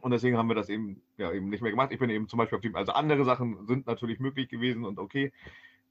[0.00, 1.92] Und deswegen haben wir das eben, ja, eben nicht mehr gemacht.
[1.92, 4.98] Ich bin eben zum Beispiel auf dem, also andere Sachen sind natürlich möglich gewesen und
[4.98, 5.32] okay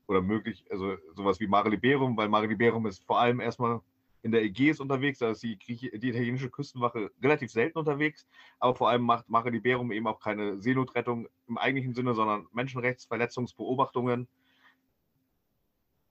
[0.07, 3.79] oder möglich, also sowas wie Mare Liberum, weil Mare Liberum ist vor allem erstmal
[4.23, 8.27] in der Ägäis unterwegs, da ist die, die italienische Küstenwache relativ selten unterwegs,
[8.59, 14.27] aber vor allem macht Mare Liberum eben auch keine Seenotrettung im eigentlichen Sinne, sondern Menschenrechtsverletzungsbeobachtungen.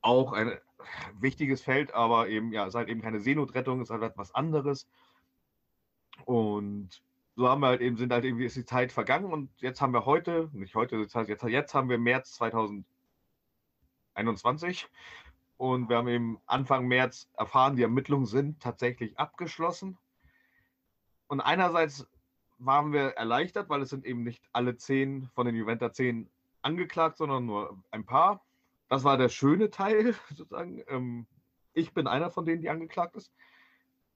[0.03, 0.59] Auch ein
[1.21, 4.35] wichtiges Feld, aber eben, ja, es ist halt eben keine Seenotrettung, es ist halt etwas
[4.35, 4.89] anderes.
[6.25, 7.03] Und
[7.37, 9.93] so haben wir halt eben, sind halt irgendwie, ist die Zeit vergangen und jetzt haben
[9.93, 12.85] wir heute, nicht heute, heißt jetzt, jetzt haben wir März 2000
[14.15, 14.89] 21.
[15.57, 19.99] Und wir haben eben Anfang März erfahren, die Ermittlungen sind tatsächlich abgeschlossen.
[21.27, 22.09] Und einerseits
[22.59, 26.31] waren wir erleichtert, weil es sind eben nicht alle zehn von den Juventa zehn
[26.63, 28.45] angeklagt, sondern nur ein paar.
[28.89, 30.83] Das war der schöne Teil, sozusagen.
[30.89, 31.27] Ähm,
[31.73, 33.33] ich bin einer von denen, die angeklagt ist.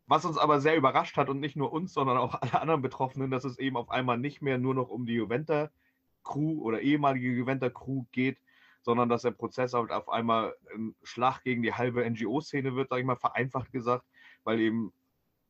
[0.07, 3.31] Was uns aber sehr überrascht hat und nicht nur uns, sondern auch alle anderen Betroffenen,
[3.31, 8.05] dass es eben auf einmal nicht mehr nur noch um die Juventa-Crew oder ehemalige Juventa-Crew
[8.13, 8.39] geht,
[8.83, 13.01] sondern dass der Prozess halt auf einmal ein Schlag gegen die halbe NGO-Szene wird, sage
[13.01, 14.05] ich mal, vereinfacht gesagt,
[14.45, 14.93] weil eben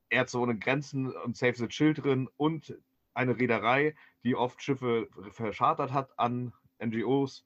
[0.09, 2.79] Ärzte ohne Grenzen und Save the Children und
[3.13, 6.53] eine Reederei, die oft Schiffe verschartert hat an
[6.85, 7.45] NGOs,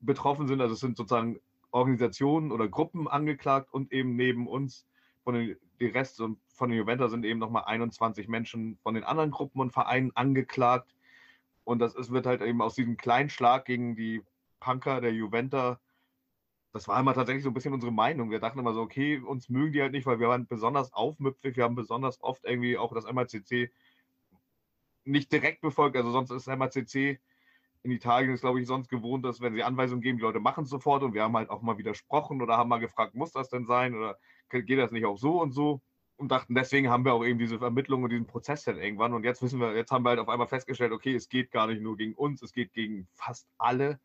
[0.00, 0.62] betroffen sind.
[0.62, 1.38] Also es sind sozusagen
[1.70, 4.86] Organisationen oder Gruppen angeklagt und eben neben uns
[5.22, 6.16] von den die Rest
[6.56, 10.94] von den Juventa sind eben nochmal 21 Menschen von den anderen Gruppen und Vereinen angeklagt.
[11.64, 14.22] Und das ist, wird halt eben aus diesem kleinen Schlag gegen die
[14.60, 15.78] Punker, der Juventa,
[16.72, 18.30] das war immer tatsächlich so ein bisschen unsere Meinung.
[18.30, 21.56] Wir dachten immer so, okay, uns mögen die halt nicht, weil wir waren besonders aufmüpfig,
[21.56, 23.70] wir haben besonders oft irgendwie auch das MACC
[25.04, 25.96] nicht direkt befolgt.
[25.96, 27.18] Also sonst ist MACC
[27.82, 30.64] in Italien ist, glaube ich, sonst gewohnt, dass wenn sie Anweisungen geben, die Leute machen
[30.64, 33.48] es sofort und wir haben halt auch mal widersprochen oder haben mal gefragt, muss das
[33.48, 34.18] denn sein oder
[34.50, 35.80] geht das nicht auch so und so?
[36.18, 39.12] Und dachten, deswegen haben wir auch eben diese Vermittlung und diesen Prozess dann irgendwann.
[39.12, 41.66] Und jetzt wissen wir, jetzt haben wir halt auf einmal festgestellt, okay, es geht gar
[41.66, 44.00] nicht nur gegen uns, es geht gegen fast alle.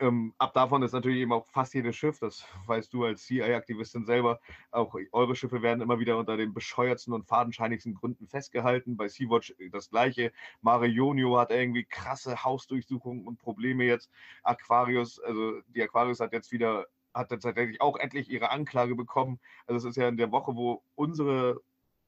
[0.00, 4.04] Ähm, ab davon ist natürlich eben auch fast jedes Schiff, das weißt du als CI-Aktivistin
[4.04, 4.38] selber,
[4.70, 8.96] auch eure Schiffe werden immer wieder unter den bescheuertsten und fadenscheinigsten Gründen festgehalten.
[8.96, 10.32] Bei Sea-Watch das gleiche.
[10.60, 14.08] Mare Jonio hat irgendwie krasse Hausdurchsuchungen und Probleme jetzt.
[14.44, 19.40] Aquarius, also die Aquarius hat jetzt wieder, hat tatsächlich auch endlich ihre Anklage bekommen.
[19.66, 21.60] Also es ist ja in der Woche, wo unsere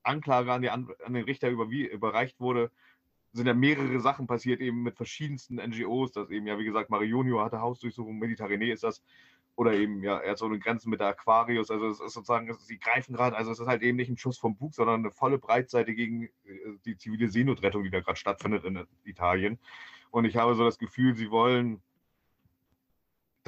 [0.03, 2.71] Anklage an, die, an den Richter überreicht wurde,
[3.33, 7.41] sind ja mehrere Sachen passiert, eben mit verschiedensten NGOs, dass eben ja, wie gesagt, Marionio
[7.41, 9.03] hatte Hausdurchsuchung, Mediterranee ist das,
[9.55, 13.15] oder eben ja, so eine Grenzen mit der Aquarius, also es ist sozusagen, sie greifen
[13.15, 15.95] gerade, also es ist halt eben nicht ein Schuss vom Bug, sondern eine volle Breitseite
[15.95, 16.31] gegen äh,
[16.85, 19.59] die zivile Seenotrettung, die da gerade stattfindet in Italien.
[20.11, 21.81] Und ich habe so das Gefühl, sie wollen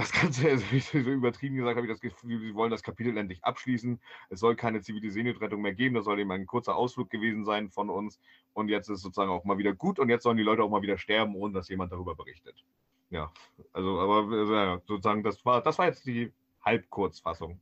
[0.03, 3.45] das Ganze, also so übertrieben gesagt, habe ich das Gefühl, sie wollen das Kapitel endlich
[3.45, 4.01] abschließen.
[4.31, 5.95] Es soll keine zivile Seenotrettung mehr geben.
[5.95, 8.21] Das soll eben ein kurzer Ausflug gewesen sein von uns.
[8.53, 9.99] Und jetzt ist es sozusagen auch mal wieder gut.
[9.99, 12.65] Und jetzt sollen die Leute auch mal wieder sterben, ohne dass jemand darüber berichtet.
[13.11, 13.33] Ja,
[13.73, 16.33] also, aber also, sozusagen, das war, das war jetzt die
[16.65, 17.61] Halbkurzfassung.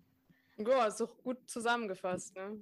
[0.57, 2.37] Ja, ist doch gut zusammengefasst.
[2.37, 2.59] Ne?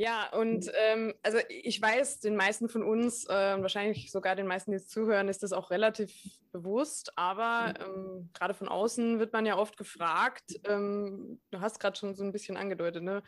[0.00, 4.70] Ja, und ähm, also ich weiß, den meisten von uns, äh, wahrscheinlich sogar den meisten,
[4.70, 6.10] die jetzt zuhören, ist das auch relativ
[6.52, 7.12] bewusst.
[7.18, 7.84] Aber mhm.
[7.84, 12.24] ähm, gerade von außen wird man ja oft gefragt, ähm, du hast gerade schon so
[12.24, 13.22] ein bisschen angedeutet, ne?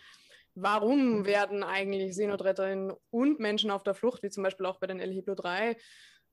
[0.55, 1.27] warum mhm.
[1.27, 5.13] werden eigentlich Seenotretterinnen und Menschen auf der Flucht, wie zum Beispiel auch bei den El
[5.13, 5.77] Hiblo 3,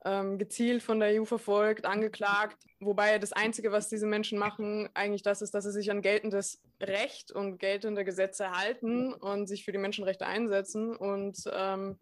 [0.05, 2.57] ähm, gezielt von der EU verfolgt, angeklagt.
[2.79, 6.61] Wobei das Einzige, was diese Menschen machen, eigentlich das ist, dass sie sich an geltendes
[6.79, 11.97] Recht und geltende Gesetze halten und sich für die Menschenrechte einsetzen und ähm,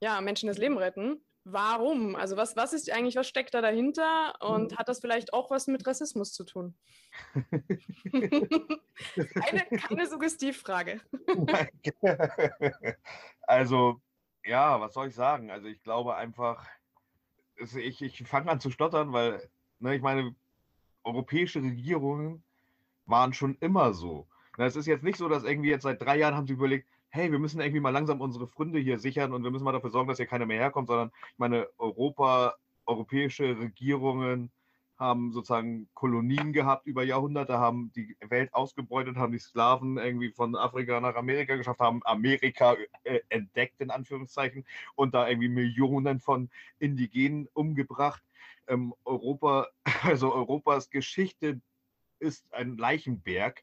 [0.00, 1.20] ja, Menschen das Leben retten.
[1.44, 2.16] warum?
[2.16, 5.66] Also was, was ist eigentlich, was steckt da dahinter und hat das vielleicht auch was
[5.66, 6.74] mit Rassismus zu tun?
[8.12, 11.02] keine, keine Suggestivfrage.
[13.42, 14.00] also,
[14.44, 15.50] ja, was soll ich sagen?
[15.50, 16.66] Also ich glaube einfach,
[17.56, 20.34] ich, ich fange an zu stottern, weil, ne, ich meine,
[21.04, 22.42] europäische Regierungen
[23.06, 24.26] waren schon immer so.
[24.56, 27.30] Es ist jetzt nicht so, dass irgendwie jetzt seit drei Jahren haben sie überlegt, hey,
[27.30, 30.08] wir müssen irgendwie mal langsam unsere Fründe hier sichern und wir müssen mal dafür sorgen,
[30.08, 32.54] dass hier keiner mehr herkommt, sondern ich meine, Europa,
[32.86, 34.50] europäische Regierungen
[34.96, 40.54] haben sozusagen Kolonien gehabt über Jahrhunderte, haben die Welt ausgebeutet, haben die Sklaven irgendwie von
[40.54, 46.48] Afrika nach Amerika geschafft, haben Amerika äh, entdeckt, in Anführungszeichen, und da irgendwie Millionen von
[46.78, 48.22] Indigenen umgebracht.
[48.68, 49.68] Ähm, Europa,
[50.02, 51.60] also Europas Geschichte
[52.20, 53.62] ist ein Leichenberg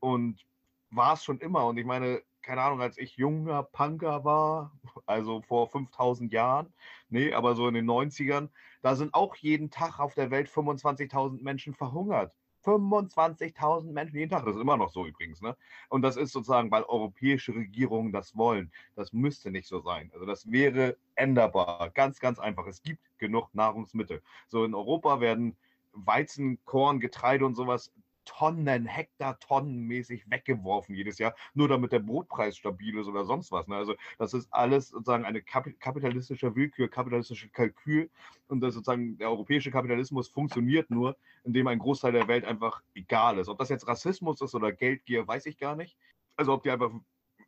[0.00, 0.44] und
[0.90, 1.66] war es schon immer.
[1.66, 4.72] Und ich meine, keine Ahnung, als ich junger Punker war,
[5.06, 6.72] also vor 5000 Jahren,
[7.08, 8.48] nee, aber so in den 90ern,
[8.82, 12.32] da sind auch jeden Tag auf der Welt 25.000 Menschen verhungert.
[12.64, 14.44] 25.000 Menschen jeden Tag.
[14.44, 15.40] Das ist immer noch so übrigens.
[15.40, 15.56] Ne?
[15.88, 18.70] Und das ist sozusagen, weil europäische Regierungen das wollen.
[18.96, 20.10] Das müsste nicht so sein.
[20.12, 21.90] Also das wäre änderbar.
[21.90, 22.66] Ganz, ganz einfach.
[22.66, 24.22] Es gibt genug Nahrungsmittel.
[24.48, 25.56] So in Europa werden
[25.92, 27.92] Weizen, Korn, Getreide und sowas
[28.24, 33.66] Tonnen, Hektartonnenmäßig weggeworfen jedes Jahr, nur damit der Brotpreis stabil ist oder sonst was.
[33.66, 33.76] Ne?
[33.76, 38.10] Also das ist alles sozusagen eine kapitalistische Willkür, kapitalistische Kalkül
[38.48, 43.38] und das sozusagen der europäische Kapitalismus funktioniert nur, indem ein Großteil der Welt einfach egal
[43.38, 43.48] ist.
[43.48, 45.96] Ob das jetzt Rassismus ist oder Geldgier, weiß ich gar nicht.
[46.36, 46.90] Also ob die einfach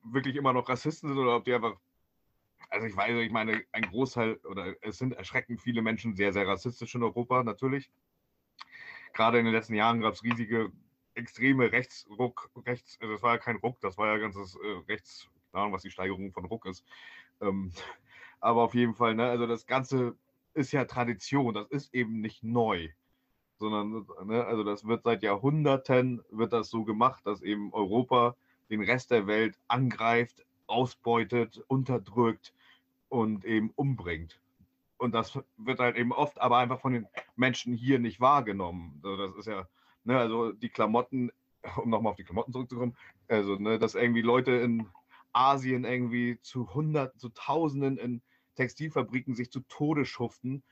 [0.03, 1.77] wirklich immer noch Rassisten sind oder ob die einfach
[2.71, 6.47] also ich weiß, ich meine, ein Großteil oder es sind erschreckend viele Menschen sehr, sehr
[6.47, 7.91] rassistisch in Europa, natürlich
[9.13, 10.73] gerade in den letzten Jahren gab es riesige,
[11.15, 15.29] extreme Rechtsruck, Rechts, also das war ja kein Ruck, das war ja ganzes äh, Rechts,
[15.51, 16.85] keine Ahnung, was die Steigerung von Ruck ist.
[17.41, 17.73] Ähm,
[18.41, 20.17] aber auf jeden Fall, ne, also das Ganze
[20.55, 22.89] ist ja Tradition, das ist eben nicht neu,
[23.59, 28.37] sondern, ne, also das wird seit Jahrhunderten, wird das so gemacht, dass eben Europa
[28.71, 32.55] den Rest der Welt angreift, ausbeutet, unterdrückt
[33.09, 34.41] und eben umbringt.
[35.03, 39.01] Und das wird halt eben oft aber einfach von den Menschen hier nicht wahrgenommen.
[39.03, 39.67] Also das ist ja,
[40.05, 41.33] ne, also die Klamotten,
[41.83, 44.87] um nochmal auf die Klamotten zurückzukommen, also, ne, dass irgendwie Leute in
[45.33, 48.23] Asien irgendwie zu Hunderten, zu Tausenden in
[48.55, 50.63] Textilfabriken sich zu Tode schuften,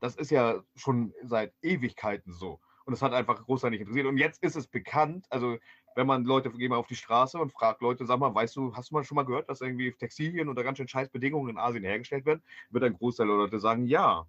[0.00, 2.60] das ist ja schon seit Ewigkeiten so.
[2.86, 4.06] Und das hat einfach großartig nicht interessiert.
[4.06, 5.58] Und jetzt ist es bekannt, also
[5.94, 8.74] wenn man Leute, gehen mal auf die Straße und fragt Leute, sag mal, weißt du,
[8.74, 11.58] hast du mal schon mal gehört, dass irgendwie Textilien unter ganz schön scheiß Bedingungen in
[11.58, 12.42] Asien hergestellt werden?
[12.70, 14.26] Wird ein Großteil der Leute sagen, ja.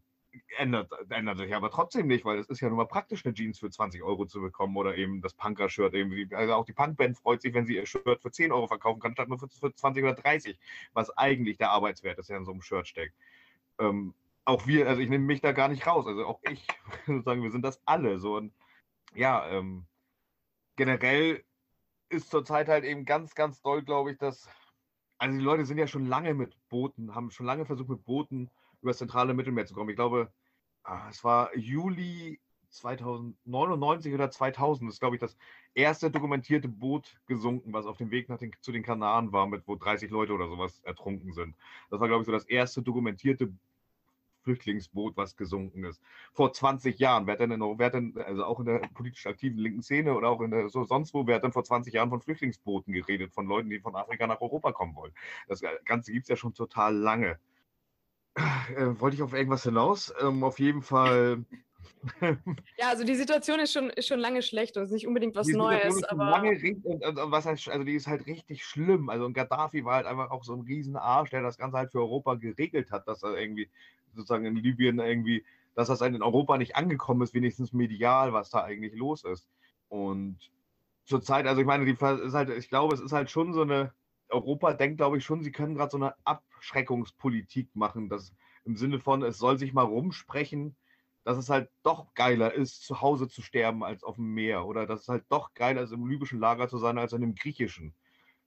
[0.57, 3.57] Ändert, ändert sich aber trotzdem nicht, weil es ist ja nun mal praktisch, eine Jeans
[3.57, 5.95] für 20 Euro zu bekommen oder eben das Punker-Shirt.
[6.33, 9.13] Also auch die Punkband freut sich, wenn sie ihr Shirt für 10 Euro verkaufen kann,
[9.13, 10.59] statt nur für, für 20 oder 30,
[10.93, 13.15] was eigentlich der Arbeitswert ist, der in so einem Shirt steckt.
[13.79, 16.67] Ähm, auch wir, also ich nehme mich da gar nicht raus, also auch ich,
[17.07, 18.35] sozusagen, wir sind das alle so.
[18.35, 18.51] Und
[19.13, 19.85] ja, ähm,
[20.75, 21.43] generell
[22.15, 24.49] ist zurzeit halt eben ganz, ganz doll, glaube ich, dass.
[25.17, 28.49] Also die Leute sind ja schon lange mit Booten, haben schon lange versucht, mit Booten
[28.81, 29.89] über das zentrale Mittelmeer zu kommen.
[29.89, 30.31] Ich glaube,
[30.83, 35.37] ah, es war Juli 2099 oder 2000, das ist, glaube ich, das
[35.73, 39.67] erste dokumentierte Boot gesunken, was auf dem Weg nach den, zu den Kanaren war, mit
[39.67, 41.55] wo 30 Leute oder sowas ertrunken sind.
[41.89, 43.53] Das war, glaube ich, so das erste dokumentierte
[44.45, 46.01] Flüchtlingsboot, was gesunken ist.
[46.33, 49.57] Vor 20 Jahren, wer hat denn, wer hat denn also auch in der politisch aktiven
[49.57, 52.09] linken Szene oder auch in der so sonst wo, wer hat denn vor 20 Jahren
[52.09, 55.13] von Flüchtlingsbooten geredet, von Leuten, die von Afrika nach Europa kommen wollen?
[55.47, 57.39] Das Ganze gibt es ja schon total lange.
[58.35, 60.13] Äh, wollte ich auf irgendwas hinaus?
[60.21, 61.45] Ähm, auf jeden Fall.
[62.77, 65.35] ja, also die Situation ist schon, ist schon lange schlecht und es ist nicht unbedingt
[65.35, 66.03] was die Neues.
[66.03, 69.09] Aber lange, was heißt, also die ist halt richtig schlimm.
[69.09, 71.99] Also und Gaddafi war halt einfach auch so ein Riesenarsch, der das Ganze halt für
[71.99, 73.69] Europa geregelt hat, dass er irgendwie
[74.15, 78.63] sozusagen in Libyen irgendwie, dass das in Europa nicht angekommen ist, wenigstens medial, was da
[78.63, 79.49] eigentlich los ist.
[79.89, 80.39] Und
[81.05, 83.93] zurzeit, also ich meine, die ist halt, ich glaube, es ist halt schon so eine,
[84.29, 88.33] Europa denkt, glaube ich, schon, sie können gerade so eine Abschreckungspolitik machen, dass
[88.65, 90.75] im Sinne von, es soll sich mal rumsprechen,
[91.23, 94.65] dass es halt doch geiler ist, zu Hause zu sterben als auf dem Meer.
[94.65, 97.35] Oder dass es halt doch geiler ist, im libyschen Lager zu sein als in dem
[97.35, 97.93] griechischen.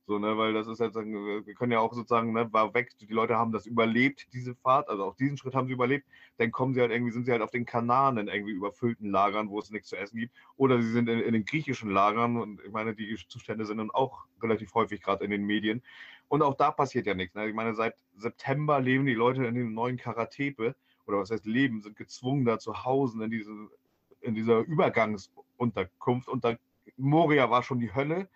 [0.09, 3.13] So, ne, weil das ist jetzt, wir können ja auch sozusagen, ne, war weg, die
[3.13, 6.07] Leute haben das überlebt, diese Fahrt, also auch diesen Schritt haben sie überlebt,
[6.39, 9.51] dann kommen sie halt irgendwie, sind sie halt auf den Kanaren in irgendwie überfüllten Lagern,
[9.51, 12.59] wo es nichts zu essen gibt, oder sie sind in, in den griechischen Lagern und
[12.65, 15.83] ich meine, die Zustände sind dann auch relativ häufig gerade in den Medien
[16.29, 17.35] und auch da passiert ja nichts.
[17.35, 17.47] Ne?
[17.47, 20.75] Ich meine, seit September leben die Leute in den neuen Karatepe,
[21.07, 23.53] oder was heißt leben, sind gezwungen da zu Hause in, diese,
[24.23, 26.57] in dieser Übergangsunterkunft und da
[26.97, 28.31] Moria war schon die Hölle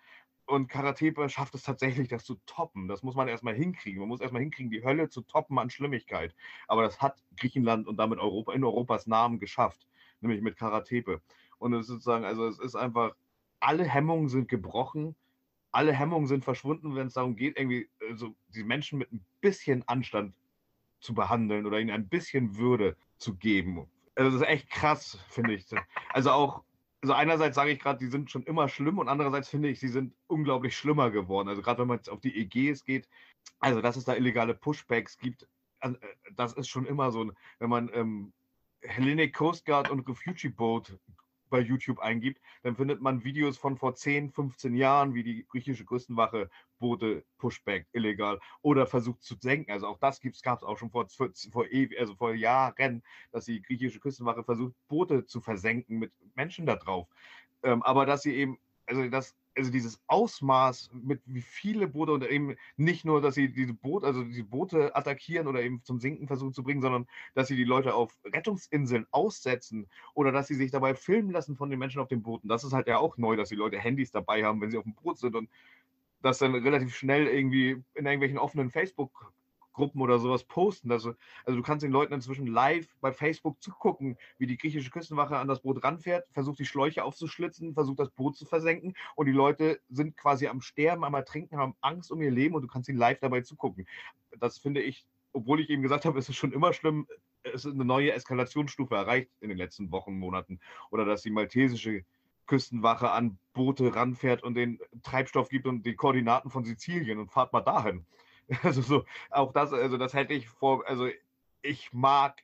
[0.45, 2.87] und Karatepe schafft es tatsächlich, das zu toppen.
[2.87, 3.99] Das muss man erstmal hinkriegen.
[3.99, 6.35] Man muss erstmal hinkriegen, die Hölle zu toppen an Schlimmigkeit.
[6.67, 9.87] Aber das hat Griechenland und damit Europa in Europas Namen geschafft,
[10.21, 11.21] nämlich mit Karatepe.
[11.59, 13.15] Und es ist sozusagen, also es ist einfach,
[13.59, 15.15] alle Hemmungen sind gebrochen,
[15.71, 19.87] alle Hemmungen sind verschwunden, wenn es darum geht, irgendwie also die Menschen mit ein bisschen
[19.87, 20.35] Anstand
[20.99, 23.87] zu behandeln oder ihnen ein bisschen Würde zu geben.
[24.15, 25.65] Also das ist echt krass, finde ich.
[26.09, 26.63] Also auch
[27.03, 29.89] also einerseits sage ich gerade, die sind schon immer schlimm und andererseits finde ich, sie
[29.89, 31.49] sind unglaublich schlimmer geworden.
[31.49, 33.09] Also gerade wenn man jetzt auf die EGs geht,
[33.59, 35.45] also dass es da illegale Pushbacks gibt,
[35.81, 35.91] äh,
[36.37, 38.31] das ist schon immer so, wenn man ähm,
[38.83, 40.97] Hellenic Coast Guard und Refugee Boat
[41.53, 45.85] bei YouTube eingibt, dann findet man Videos von vor 10, 15 Jahren, wie die griechische
[45.85, 49.71] Küstenwache Boote pushback illegal oder versucht zu senken.
[49.71, 51.65] Also auch das gab es auch schon vor, vor,
[51.99, 57.07] also vor Jahren, dass die griechische Küstenwache versucht, Boote zu versenken mit Menschen da drauf.
[57.61, 62.25] Ähm, aber dass sie eben, also das also dieses Ausmaß, mit wie viele Boote und
[62.25, 66.27] eben nicht nur, dass sie diese Boote, also die Boote attackieren oder eben zum Sinken
[66.27, 70.71] versuchen zu bringen, sondern dass sie die Leute auf Rettungsinseln aussetzen oder dass sie sich
[70.71, 72.47] dabei filmen lassen von den Menschen auf den Booten.
[72.47, 74.83] Das ist halt ja auch neu, dass die Leute Handys dabei haben, wenn sie auf
[74.83, 75.49] dem Boot sind und
[76.21, 79.33] das dann relativ schnell irgendwie in irgendwelchen offenen Facebook
[79.73, 80.91] Gruppen oder sowas posten.
[80.91, 85.37] Also, also du kannst den Leuten inzwischen live bei Facebook zugucken, wie die griechische Küstenwache
[85.37, 89.31] an das Boot ranfährt, versucht die Schläuche aufzuschlitzen, versucht das Boot zu versenken und die
[89.31, 92.87] Leute sind quasi am Sterben, am Ertrinken, haben Angst um ihr Leben und du kannst
[92.89, 93.87] ihnen live dabei zugucken.
[94.39, 97.07] Das finde ich, obwohl ich eben gesagt habe, es ist schon immer schlimm,
[97.43, 100.59] es ist eine neue Eskalationsstufe erreicht in den letzten Wochen, Monaten.
[100.91, 102.05] Oder dass die maltesische
[102.45, 107.53] Küstenwache an Boote ranfährt und den Treibstoff gibt und die Koordinaten von Sizilien und fahrt
[107.53, 108.05] mal dahin.
[108.63, 111.07] Also so, auch das, also das hätte ich vor, also
[111.61, 112.43] ich mag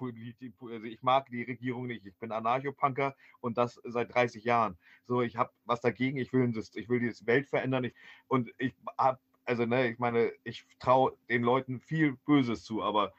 [0.00, 2.06] also ich mag die Regierung nicht.
[2.06, 4.78] Ich bin Anarchopunker und das seit 30 Jahren.
[5.06, 6.16] So, ich habe was dagegen.
[6.16, 7.84] Ich will, ich will die Welt verändern.
[7.84, 7.94] Ich,
[8.28, 13.12] und ich habe, also ne, ich meine, ich traue den Leuten viel Böses zu, aber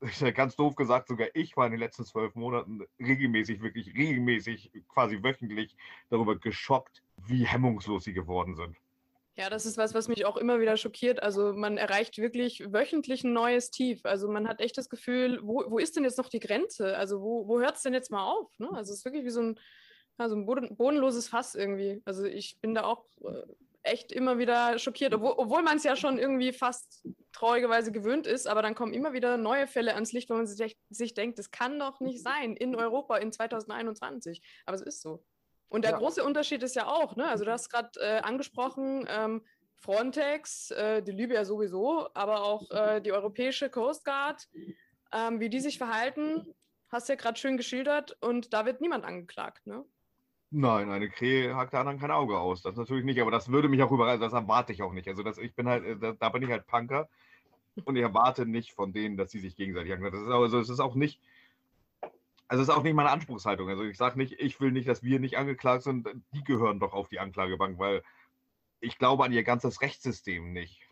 [0.34, 5.22] ganz doof gesagt, sogar ich war in den letzten zwölf Monaten regelmäßig, wirklich regelmäßig, quasi
[5.22, 5.76] wöchentlich
[6.08, 8.76] darüber geschockt, wie hemmungslos sie geworden sind.
[9.38, 11.22] Ja, das ist was, was mich auch immer wieder schockiert.
[11.22, 14.00] Also man erreicht wirklich wöchentlich ein neues Tief.
[14.04, 16.96] Also man hat echt das Gefühl, wo, wo ist denn jetzt noch die Grenze?
[16.96, 18.50] Also wo, wo hört es denn jetzt mal auf?
[18.58, 18.68] Ne?
[18.72, 19.60] Also es ist wirklich wie so ein,
[20.16, 22.02] also ein bodenloses Fass irgendwie.
[22.04, 23.44] Also ich bin da auch äh,
[23.84, 28.48] echt immer wieder schockiert, obwohl, obwohl man es ja schon irgendwie fast traurigerweise gewöhnt ist,
[28.48, 31.52] aber dann kommen immer wieder neue Fälle ans Licht, wo man sich, sich denkt, das
[31.52, 34.42] kann doch nicht sein in Europa in 2021.
[34.66, 35.22] Aber es ist so.
[35.68, 35.98] Und der ja.
[35.98, 37.28] große Unterschied ist ja auch, ne?
[37.28, 39.42] also du hast gerade äh, angesprochen, ähm,
[39.76, 44.48] Frontex, äh, die Libyer sowieso, aber auch äh, die europäische Coast Guard,
[45.12, 46.54] ähm, wie die sich verhalten,
[46.88, 49.66] hast du ja gerade schön geschildert und da wird niemand angeklagt.
[49.66, 49.84] Ne?
[50.50, 52.62] Nein, eine Krähe hakt der anderen kein Auge aus.
[52.62, 55.06] Das natürlich nicht, aber das würde mich auch überraschen, das erwarte ich auch nicht.
[55.08, 57.08] Also das, ich bin halt, äh, da, da bin ich halt Punker
[57.84, 60.16] und ich erwarte nicht von denen, dass sie sich gegenseitig anklagen.
[60.16, 61.20] Das ist, also, es ist auch nicht,
[62.48, 63.68] also ist auch nicht meine Anspruchshaltung.
[63.68, 66.08] Also ich sage nicht, ich will nicht, dass wir nicht angeklagt sind.
[66.32, 68.02] Die gehören doch auf die Anklagebank, weil
[68.80, 70.88] ich glaube an ihr ganzes Rechtssystem nicht.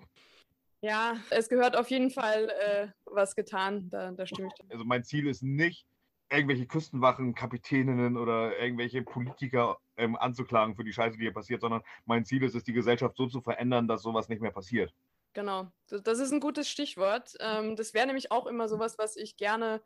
[0.83, 3.89] Ja, es gehört auf jeden Fall äh, was getan.
[3.89, 4.71] Da, da stimme ich.
[4.71, 5.87] Also mein Ziel ist nicht,
[6.31, 11.83] irgendwelche Küstenwachen, Kapitäninnen oder irgendwelche Politiker ähm, anzuklagen für die Scheiße, die hier passiert, sondern
[12.05, 14.93] mein Ziel ist es, die Gesellschaft so zu verändern, dass sowas nicht mehr passiert.
[15.33, 17.35] Genau, das ist ein gutes Stichwort.
[17.41, 19.83] Ähm, das wäre nämlich auch immer sowas, was ich gerne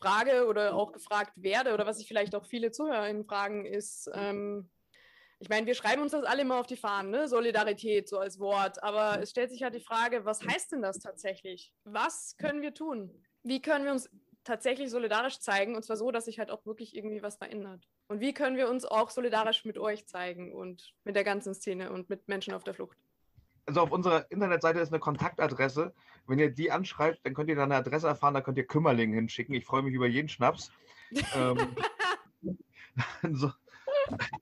[0.00, 4.70] frage oder auch gefragt werde oder was sich vielleicht auch viele ZuhörerInnen fragen, ist, ähm,
[5.40, 7.28] ich meine, wir schreiben uns das alle immer auf die Fahnen, ne?
[7.28, 10.98] Solidarität so als Wort, aber es stellt sich halt die Frage, was heißt denn das
[10.98, 11.72] tatsächlich?
[11.84, 13.10] Was können wir tun?
[13.42, 14.08] Wie können wir uns
[14.44, 17.86] tatsächlich solidarisch zeigen und zwar so, dass sich halt auch wirklich irgendwie was verändert?
[18.08, 21.90] Und wie können wir uns auch solidarisch mit euch zeigen und mit der ganzen Szene
[21.90, 22.98] und mit Menschen auf der Flucht?
[23.66, 25.94] Also auf unserer Internetseite ist eine Kontaktadresse.
[26.26, 29.12] Wenn ihr die anschreibt, dann könnt ihr da eine Adresse erfahren, da könnt ihr Kümmerling
[29.12, 29.54] hinschicken.
[29.54, 30.70] Ich freue mich über jeden Schnaps.
[31.34, 31.74] ähm,
[33.32, 33.52] so.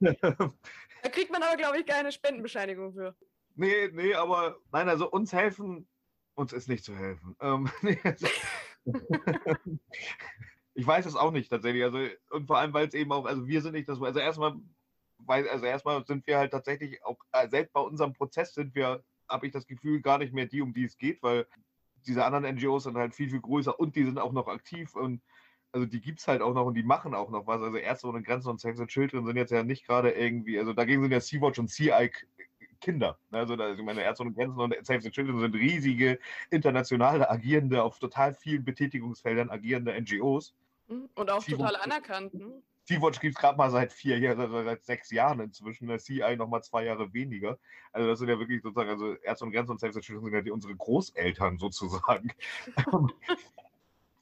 [0.01, 3.15] da kriegt man aber, glaube ich, keine Spendenbescheinigung für.
[3.55, 5.87] Nee, nee, aber nein, also uns helfen,
[6.35, 7.37] uns ist nicht zu helfen.
[7.41, 8.27] Ähm, nee, also,
[10.75, 11.85] ich weiß es auch nicht tatsächlich.
[11.85, 11.99] Also,
[12.31, 14.55] und vor allem, weil es eben auch, also wir sind nicht das, also erstmal,
[15.19, 19.05] weil, also erstmal sind wir halt tatsächlich auch, äh, selbst bei unserem Prozess sind wir
[19.33, 21.47] habe ich das Gefühl, gar nicht mehr die, um die es geht, weil
[22.07, 25.21] diese anderen NGOs sind halt viel, viel größer und die sind auch noch aktiv und
[25.73, 27.63] also die gibt es halt auch noch und die machen auch noch was.
[27.63, 30.75] Also Ärzte ohne Grenzen und Sex and Children sind jetzt ja nicht gerade irgendwie, also
[30.75, 32.11] dagegen sind ja Sea-Watch und Sea-Eye
[32.83, 33.17] Kinder.
[33.31, 36.19] Also da, ich meine, Ärzte ohne Grenzen und Save the Children sind riesige,
[36.51, 40.55] internationale, agierende, auf total vielen Betätigungsfeldern agierende NGOs.
[40.89, 42.35] Und auch total anerkannt.
[42.35, 42.61] Ne?
[42.85, 45.87] Sea-Watch gibt es gerade mal seit vier Jahren, also seit sechs Jahren inzwischen.
[45.87, 47.59] Der CI noch mal zwei Jahre weniger.
[47.93, 50.51] Also das sind ja wirklich sozusagen, also Ärzte und Grenzen und Save sind ja die,
[50.51, 52.33] unsere Großeltern sozusagen.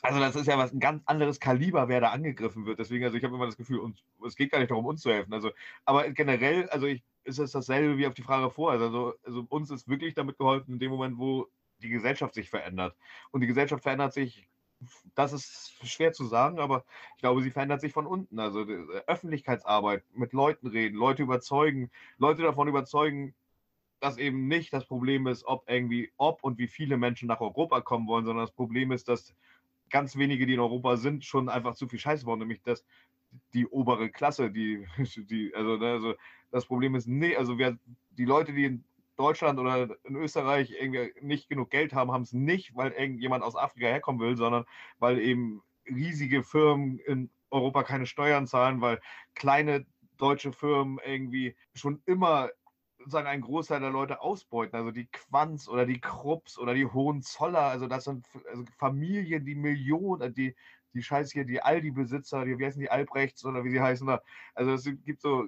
[0.03, 2.79] Also das ist ja was ein ganz anderes Kaliber, wer da angegriffen wird.
[2.79, 5.11] Deswegen, also ich habe immer das Gefühl, uns, es geht gar nicht darum, uns zu
[5.11, 5.35] helfen.
[5.35, 5.51] Also,
[5.85, 8.81] aber generell, also ich, ist es dasselbe wie auf die Frage vorher.
[8.81, 11.49] Also, also uns ist wirklich damit geholfen in dem Moment, wo
[11.83, 12.97] die Gesellschaft sich verändert.
[13.31, 14.49] Und die Gesellschaft verändert sich,
[15.15, 16.85] das ist schwer zu sagen, aber
[17.17, 18.39] ich glaube, sie verändert sich von unten.
[18.39, 18.61] Also
[19.07, 23.35] Öffentlichkeitsarbeit, mit Leuten reden, Leute überzeugen, Leute davon überzeugen,
[24.01, 27.83] dass eben nicht das Problem ist, ob irgendwie, ob und wie viele Menschen nach Europa
[27.83, 29.35] kommen wollen, sondern das Problem ist, dass
[29.91, 32.85] ganz wenige, die in Europa sind, schon einfach zu viel Scheiße bauen, nämlich dass
[33.53, 34.87] die obere Klasse, die,
[35.29, 36.15] die also, ne, also
[36.51, 37.79] das Problem ist, nee, also wer,
[38.11, 38.81] die Leute, die
[39.21, 43.55] Deutschland oder in Österreich irgendwie nicht genug Geld haben, haben es nicht, weil irgendjemand aus
[43.55, 44.65] Afrika herkommen will, sondern
[44.99, 48.99] weil eben riesige Firmen in Europa keine Steuern zahlen, weil
[49.35, 49.85] kleine
[50.17, 52.49] deutsche Firmen irgendwie schon immer
[52.99, 54.75] sozusagen einen Großteil der Leute ausbeuten.
[54.75, 59.55] Also die Quanz oder die Krupps oder die Hohenzoller, also das sind also Familien, die
[59.55, 60.57] Millionen, äh, die,
[60.95, 64.23] die Scheiß hier, die Aldi-Besitzer, die, wie heißen die Albrechts oder wie sie heißen da.
[64.55, 65.47] Also es gibt so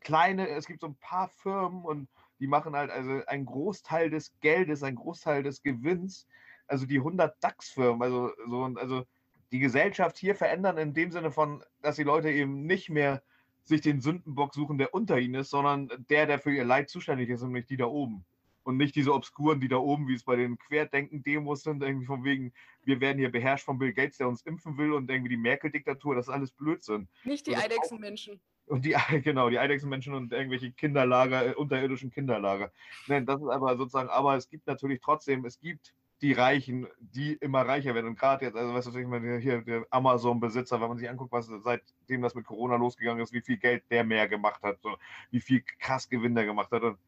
[0.00, 2.08] kleine, es gibt so ein paar Firmen und
[2.40, 6.26] die machen halt also einen Großteil des Geldes, einen Großteil des Gewinns,
[6.66, 9.04] also die 100 DAX-Firmen, also so, also
[9.52, 13.22] die Gesellschaft hier verändern in dem Sinne von, dass die Leute eben nicht mehr
[13.62, 17.30] sich den Sündenbock suchen, der unter ihnen ist, sondern der, der für ihr Leid zuständig
[17.30, 18.24] ist, nämlich die da oben.
[18.62, 22.24] Und nicht diese Obskuren, die da oben, wie es bei den Querdenken-Demos sind, irgendwie von
[22.24, 25.36] wegen, wir werden hier beherrscht von Bill Gates, der uns impfen will und irgendwie die
[25.36, 27.08] Merkel-Diktatur, das ist alles Blödsinn.
[27.24, 28.40] Nicht die Eidechsenmenschen.
[28.66, 32.72] Und die, genau, die Eidechsenmenschen und irgendwelche Kinderlager, äh, unterirdischen Kinderlager.
[33.06, 35.92] Nein, das ist aber sozusagen, aber es gibt natürlich trotzdem, es gibt
[36.22, 38.06] die Reichen, die immer reicher werden.
[38.06, 41.32] Und gerade jetzt, also weißt du, ich meine, hier der Amazon-Besitzer, wenn man sich anguckt,
[41.32, 44.96] was seitdem das mit Corona losgegangen ist, wie viel Geld der mehr gemacht hat, so,
[45.30, 46.82] wie viel krass Gewinn der gemacht hat.
[46.82, 46.98] Und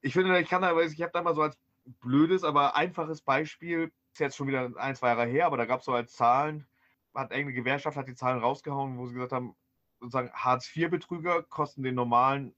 [0.00, 1.56] ich finde, ich kann da, ich habe da mal so als
[2.00, 5.80] blödes, aber einfaches Beispiel, ist jetzt schon wieder ein, zwei Jahre her, aber da gab
[5.80, 6.66] es so als Zahlen,
[7.14, 9.54] hat irgendeine Gewerkschaft hat die Zahlen rausgehauen, wo sie gesagt haben,
[10.04, 12.54] sozusagen Hartz-IV-Betrüger kosten den normalen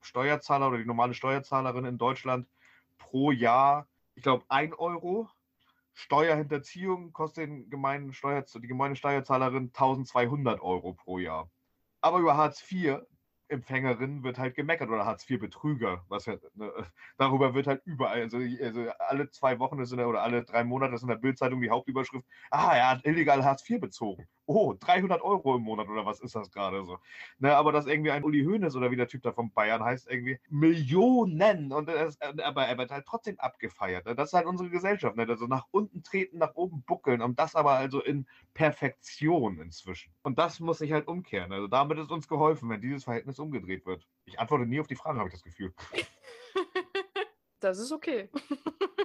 [0.00, 2.48] Steuerzahler oder die normale Steuerzahlerin in Deutschland
[2.98, 5.28] pro Jahr, ich glaube, 1 Euro
[5.94, 11.50] Steuerhinterziehung kostet den gemeinen Steuer, die gemeine Steuerzahlerin 1200 Euro pro Jahr.
[12.00, 13.00] Aber über Hartz IV
[13.48, 16.04] Empfängerin wird halt gemeckert oder Hartz-IV-Betrüger.
[16.08, 16.70] Was ja, ne,
[17.16, 20.64] darüber wird halt überall, also, also, alle zwei Wochen ist in der, oder alle drei
[20.64, 24.28] Monate ist in der Bildzeitung die Hauptüberschrift, ah, er hat illegal Hartz-IV bezogen.
[24.50, 26.98] Oh, 300 Euro im Monat oder was ist das gerade so?
[27.38, 30.08] Ne, aber dass irgendwie ein Uli Hoeneß oder wie der Typ da von Bayern heißt,
[30.08, 34.06] irgendwie Millionen und das, aber er wird halt trotzdem abgefeiert.
[34.06, 34.14] Ne?
[34.14, 35.16] Das ist halt unsere Gesellschaft.
[35.16, 35.26] Ne?
[35.28, 40.14] Also nach unten treten, nach oben buckeln und das aber also in Perfektion inzwischen.
[40.22, 41.52] Und das muss sich halt umkehren.
[41.52, 44.08] Also damit ist uns geholfen, wenn dieses Verhältnis umgedreht wird.
[44.24, 45.74] Ich antworte nie auf die Fragen, habe ich das Gefühl.
[47.60, 48.28] Das ist okay.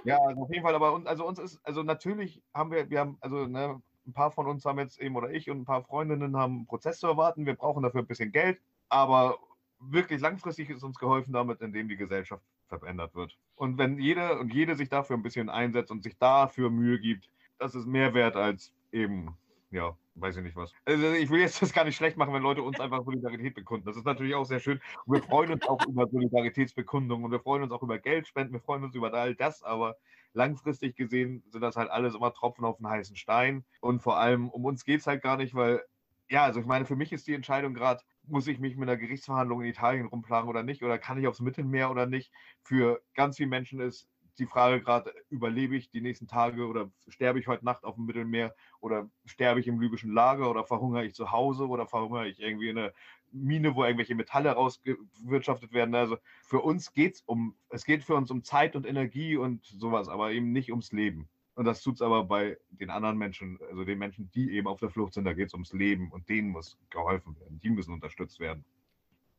[0.04, 3.00] ja, also auf jeden Fall, aber uns, also uns ist, also natürlich haben wir, wir
[3.00, 5.82] haben, also ne, ein paar von uns haben jetzt eben oder ich und ein paar
[5.82, 7.46] Freundinnen haben einen Prozess zu erwarten.
[7.46, 9.38] Wir brauchen dafür ein bisschen Geld, aber
[9.80, 13.36] wirklich langfristig ist uns geholfen damit, indem die Gesellschaft verändert wird.
[13.56, 17.30] Und wenn jeder und jede sich dafür ein bisschen einsetzt und sich dafür Mühe gibt,
[17.58, 19.36] das ist mehr wert als eben
[19.74, 20.72] ja, weiß ich nicht was.
[20.84, 23.84] Also ich will jetzt das gar nicht schlecht machen, wenn Leute uns einfach Solidarität bekunden.
[23.84, 24.80] Das ist natürlich auch sehr schön.
[25.04, 28.84] Wir freuen uns auch über Solidaritätsbekundungen und wir freuen uns auch über Geldspenden, wir freuen
[28.84, 29.96] uns über all das, aber
[30.34, 33.64] langfristig gesehen sind das halt alles immer Tropfen auf den heißen Stein.
[33.80, 35.82] Und vor allem um uns geht es halt gar nicht, weil,
[36.28, 38.98] ja, also ich meine, für mich ist die Entscheidung gerade, muss ich mich mit einer
[38.98, 40.82] Gerichtsverhandlung in Italien rumplagen oder nicht?
[40.82, 42.32] Oder kann ich aufs Mittelmeer oder nicht?
[42.62, 44.08] Für ganz viele Menschen ist
[44.38, 48.04] die Frage gerade, überlebe ich die nächsten Tage oder sterbe ich heute Nacht auf dem
[48.06, 52.40] Mittelmeer oder sterbe ich im libyschen Lager oder verhungere ich zu Hause oder verhungere ich
[52.40, 52.92] irgendwie in einer
[53.34, 55.94] Mine, wo irgendwelche Metalle rausgewirtschaftet werden.
[55.94, 59.64] Also für uns geht es um, es geht für uns um Zeit und Energie und
[59.64, 61.28] sowas, aber eben nicht ums Leben.
[61.56, 64.80] Und das tut es aber bei den anderen Menschen, also den Menschen, die eben auf
[64.80, 67.92] der Flucht sind, da geht es ums Leben und denen muss geholfen werden, die müssen
[67.92, 68.64] unterstützt werden.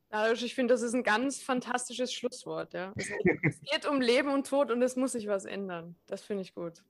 [0.10, 2.74] Dadurch, ich finde, das ist ein ganz fantastisches Schlusswort.
[2.74, 2.94] Ja.
[2.96, 3.10] Es,
[3.44, 5.96] es, geht um Leben und Tod und es muss sich was ändern.
[6.08, 6.84] Das finde ich gut.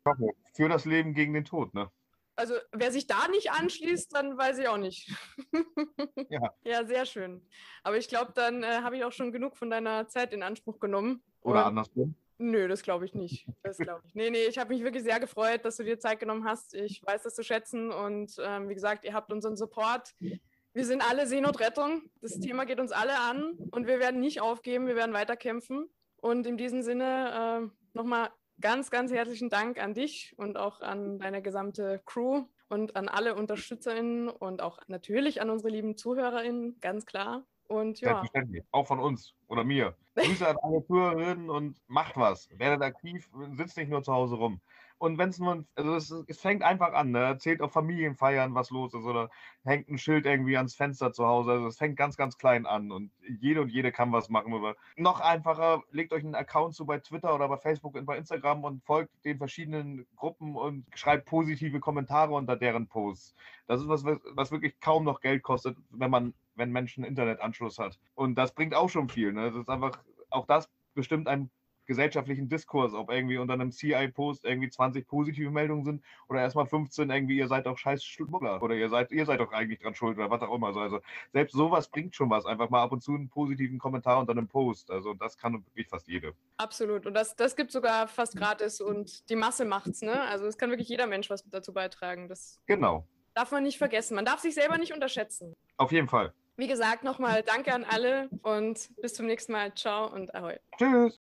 [0.54, 1.90] Für das Leben gegen den Tod, ne?
[2.36, 5.12] Also wer sich da nicht anschließt, dann weiß ich auch nicht.
[6.30, 6.54] ja.
[6.64, 7.42] ja, sehr schön.
[7.84, 10.80] Aber ich glaube, dann äh, habe ich auch schon genug von deiner Zeit in Anspruch
[10.80, 11.24] genommen.
[11.42, 12.16] Oder und andersrum?
[12.38, 13.48] Nö, das glaube ich nicht.
[13.64, 14.14] Das glaube ich.
[14.14, 16.74] Nee, nee, ich habe mich wirklich sehr gefreut, dass du dir Zeit genommen hast.
[16.74, 20.14] Ich weiß das zu schätzen und ähm, wie gesagt, ihr habt unseren Support.
[20.20, 22.02] Wir sind alle Seenotrettung.
[22.22, 25.88] Das Thema geht uns alle an und wir werden nicht aufgeben, wir werden weiterkämpfen.
[26.18, 28.30] Und in diesem Sinne äh, nochmal
[28.62, 32.46] ganz, ganz herzlichen Dank an dich und auch an deine gesamte Crew.
[32.70, 37.46] und an alle UnterstützerInnen und auch natürlich an unsere lieben ZuhörerInnen, ganz klar.
[37.68, 38.10] Und ja.
[38.10, 38.64] Selbstverständlich.
[38.72, 39.96] Auch von uns oder mir.
[40.16, 42.48] Grüße an alle Zuhörerinnen und macht was.
[42.58, 44.62] Werdet aktiv, sitzt nicht nur zu Hause rum.
[44.98, 47.20] Und wenn es nur, also es, es, fängt einfach an, ne?
[47.20, 49.30] erzählt auf Familienfeiern, was los ist, oder
[49.66, 51.52] hängt ein Schild irgendwie ans Fenster zu Hause.
[51.52, 54.54] Also es fängt ganz, ganz klein an und jede und jede kann was machen.
[54.54, 58.18] Oder noch einfacher, legt euch einen Account zu bei Twitter oder bei Facebook und bei
[58.18, 63.36] Instagram und folgt den verschiedenen Gruppen und schreibt positive Kommentare unter deren Posts.
[63.68, 68.00] Das ist was, was wirklich kaum noch Geld kostet, wenn man, wenn Menschen Internetanschluss hat.
[68.14, 69.34] Und das bringt auch schon viel.
[69.34, 69.52] Ne?
[69.52, 71.50] Das ist einfach, auch das bestimmt ein
[71.86, 77.10] gesellschaftlichen Diskurs, ob irgendwie unter einem CI-Post irgendwie 20 positive Meldungen sind oder erstmal 15
[77.10, 80.18] irgendwie, ihr seid doch scheiß Schmuggler oder ihr seid, ihr seid doch eigentlich dran schuld
[80.18, 80.68] oder was auch immer.
[80.68, 81.00] Also, also
[81.34, 82.46] selbst sowas bringt schon was.
[82.46, 84.92] Einfach mal ab und zu einen positiven Kommentar unter einem Post.
[84.92, 86.34] Also das kann wirklich fast jede.
[86.58, 87.06] Absolut.
[87.06, 90.22] Und das, das gibt sogar fast gratis und die Masse macht's, ne?
[90.22, 92.28] Also es kann wirklich jeder Mensch was dazu beitragen.
[92.28, 93.08] Das genau.
[93.34, 94.16] Darf man nicht vergessen.
[94.16, 95.54] Man darf sich selber nicht unterschätzen.
[95.78, 96.34] Auf jeden Fall.
[96.58, 99.74] Wie gesagt, nochmal danke an alle und bis zum nächsten Mal.
[99.76, 100.58] Ciao und ahoi.
[100.78, 101.20] Tschüss.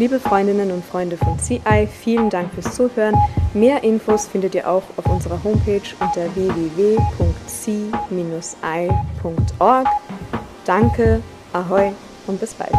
[0.00, 3.14] Liebe Freundinnen und Freunde von CI, vielen Dank fürs Zuhören.
[3.52, 6.96] Mehr Infos findet ihr auch auf unserer Homepage unter www.c-i.org.
[10.64, 11.22] Danke,
[11.52, 11.92] ahoi
[12.26, 12.72] und bis bald.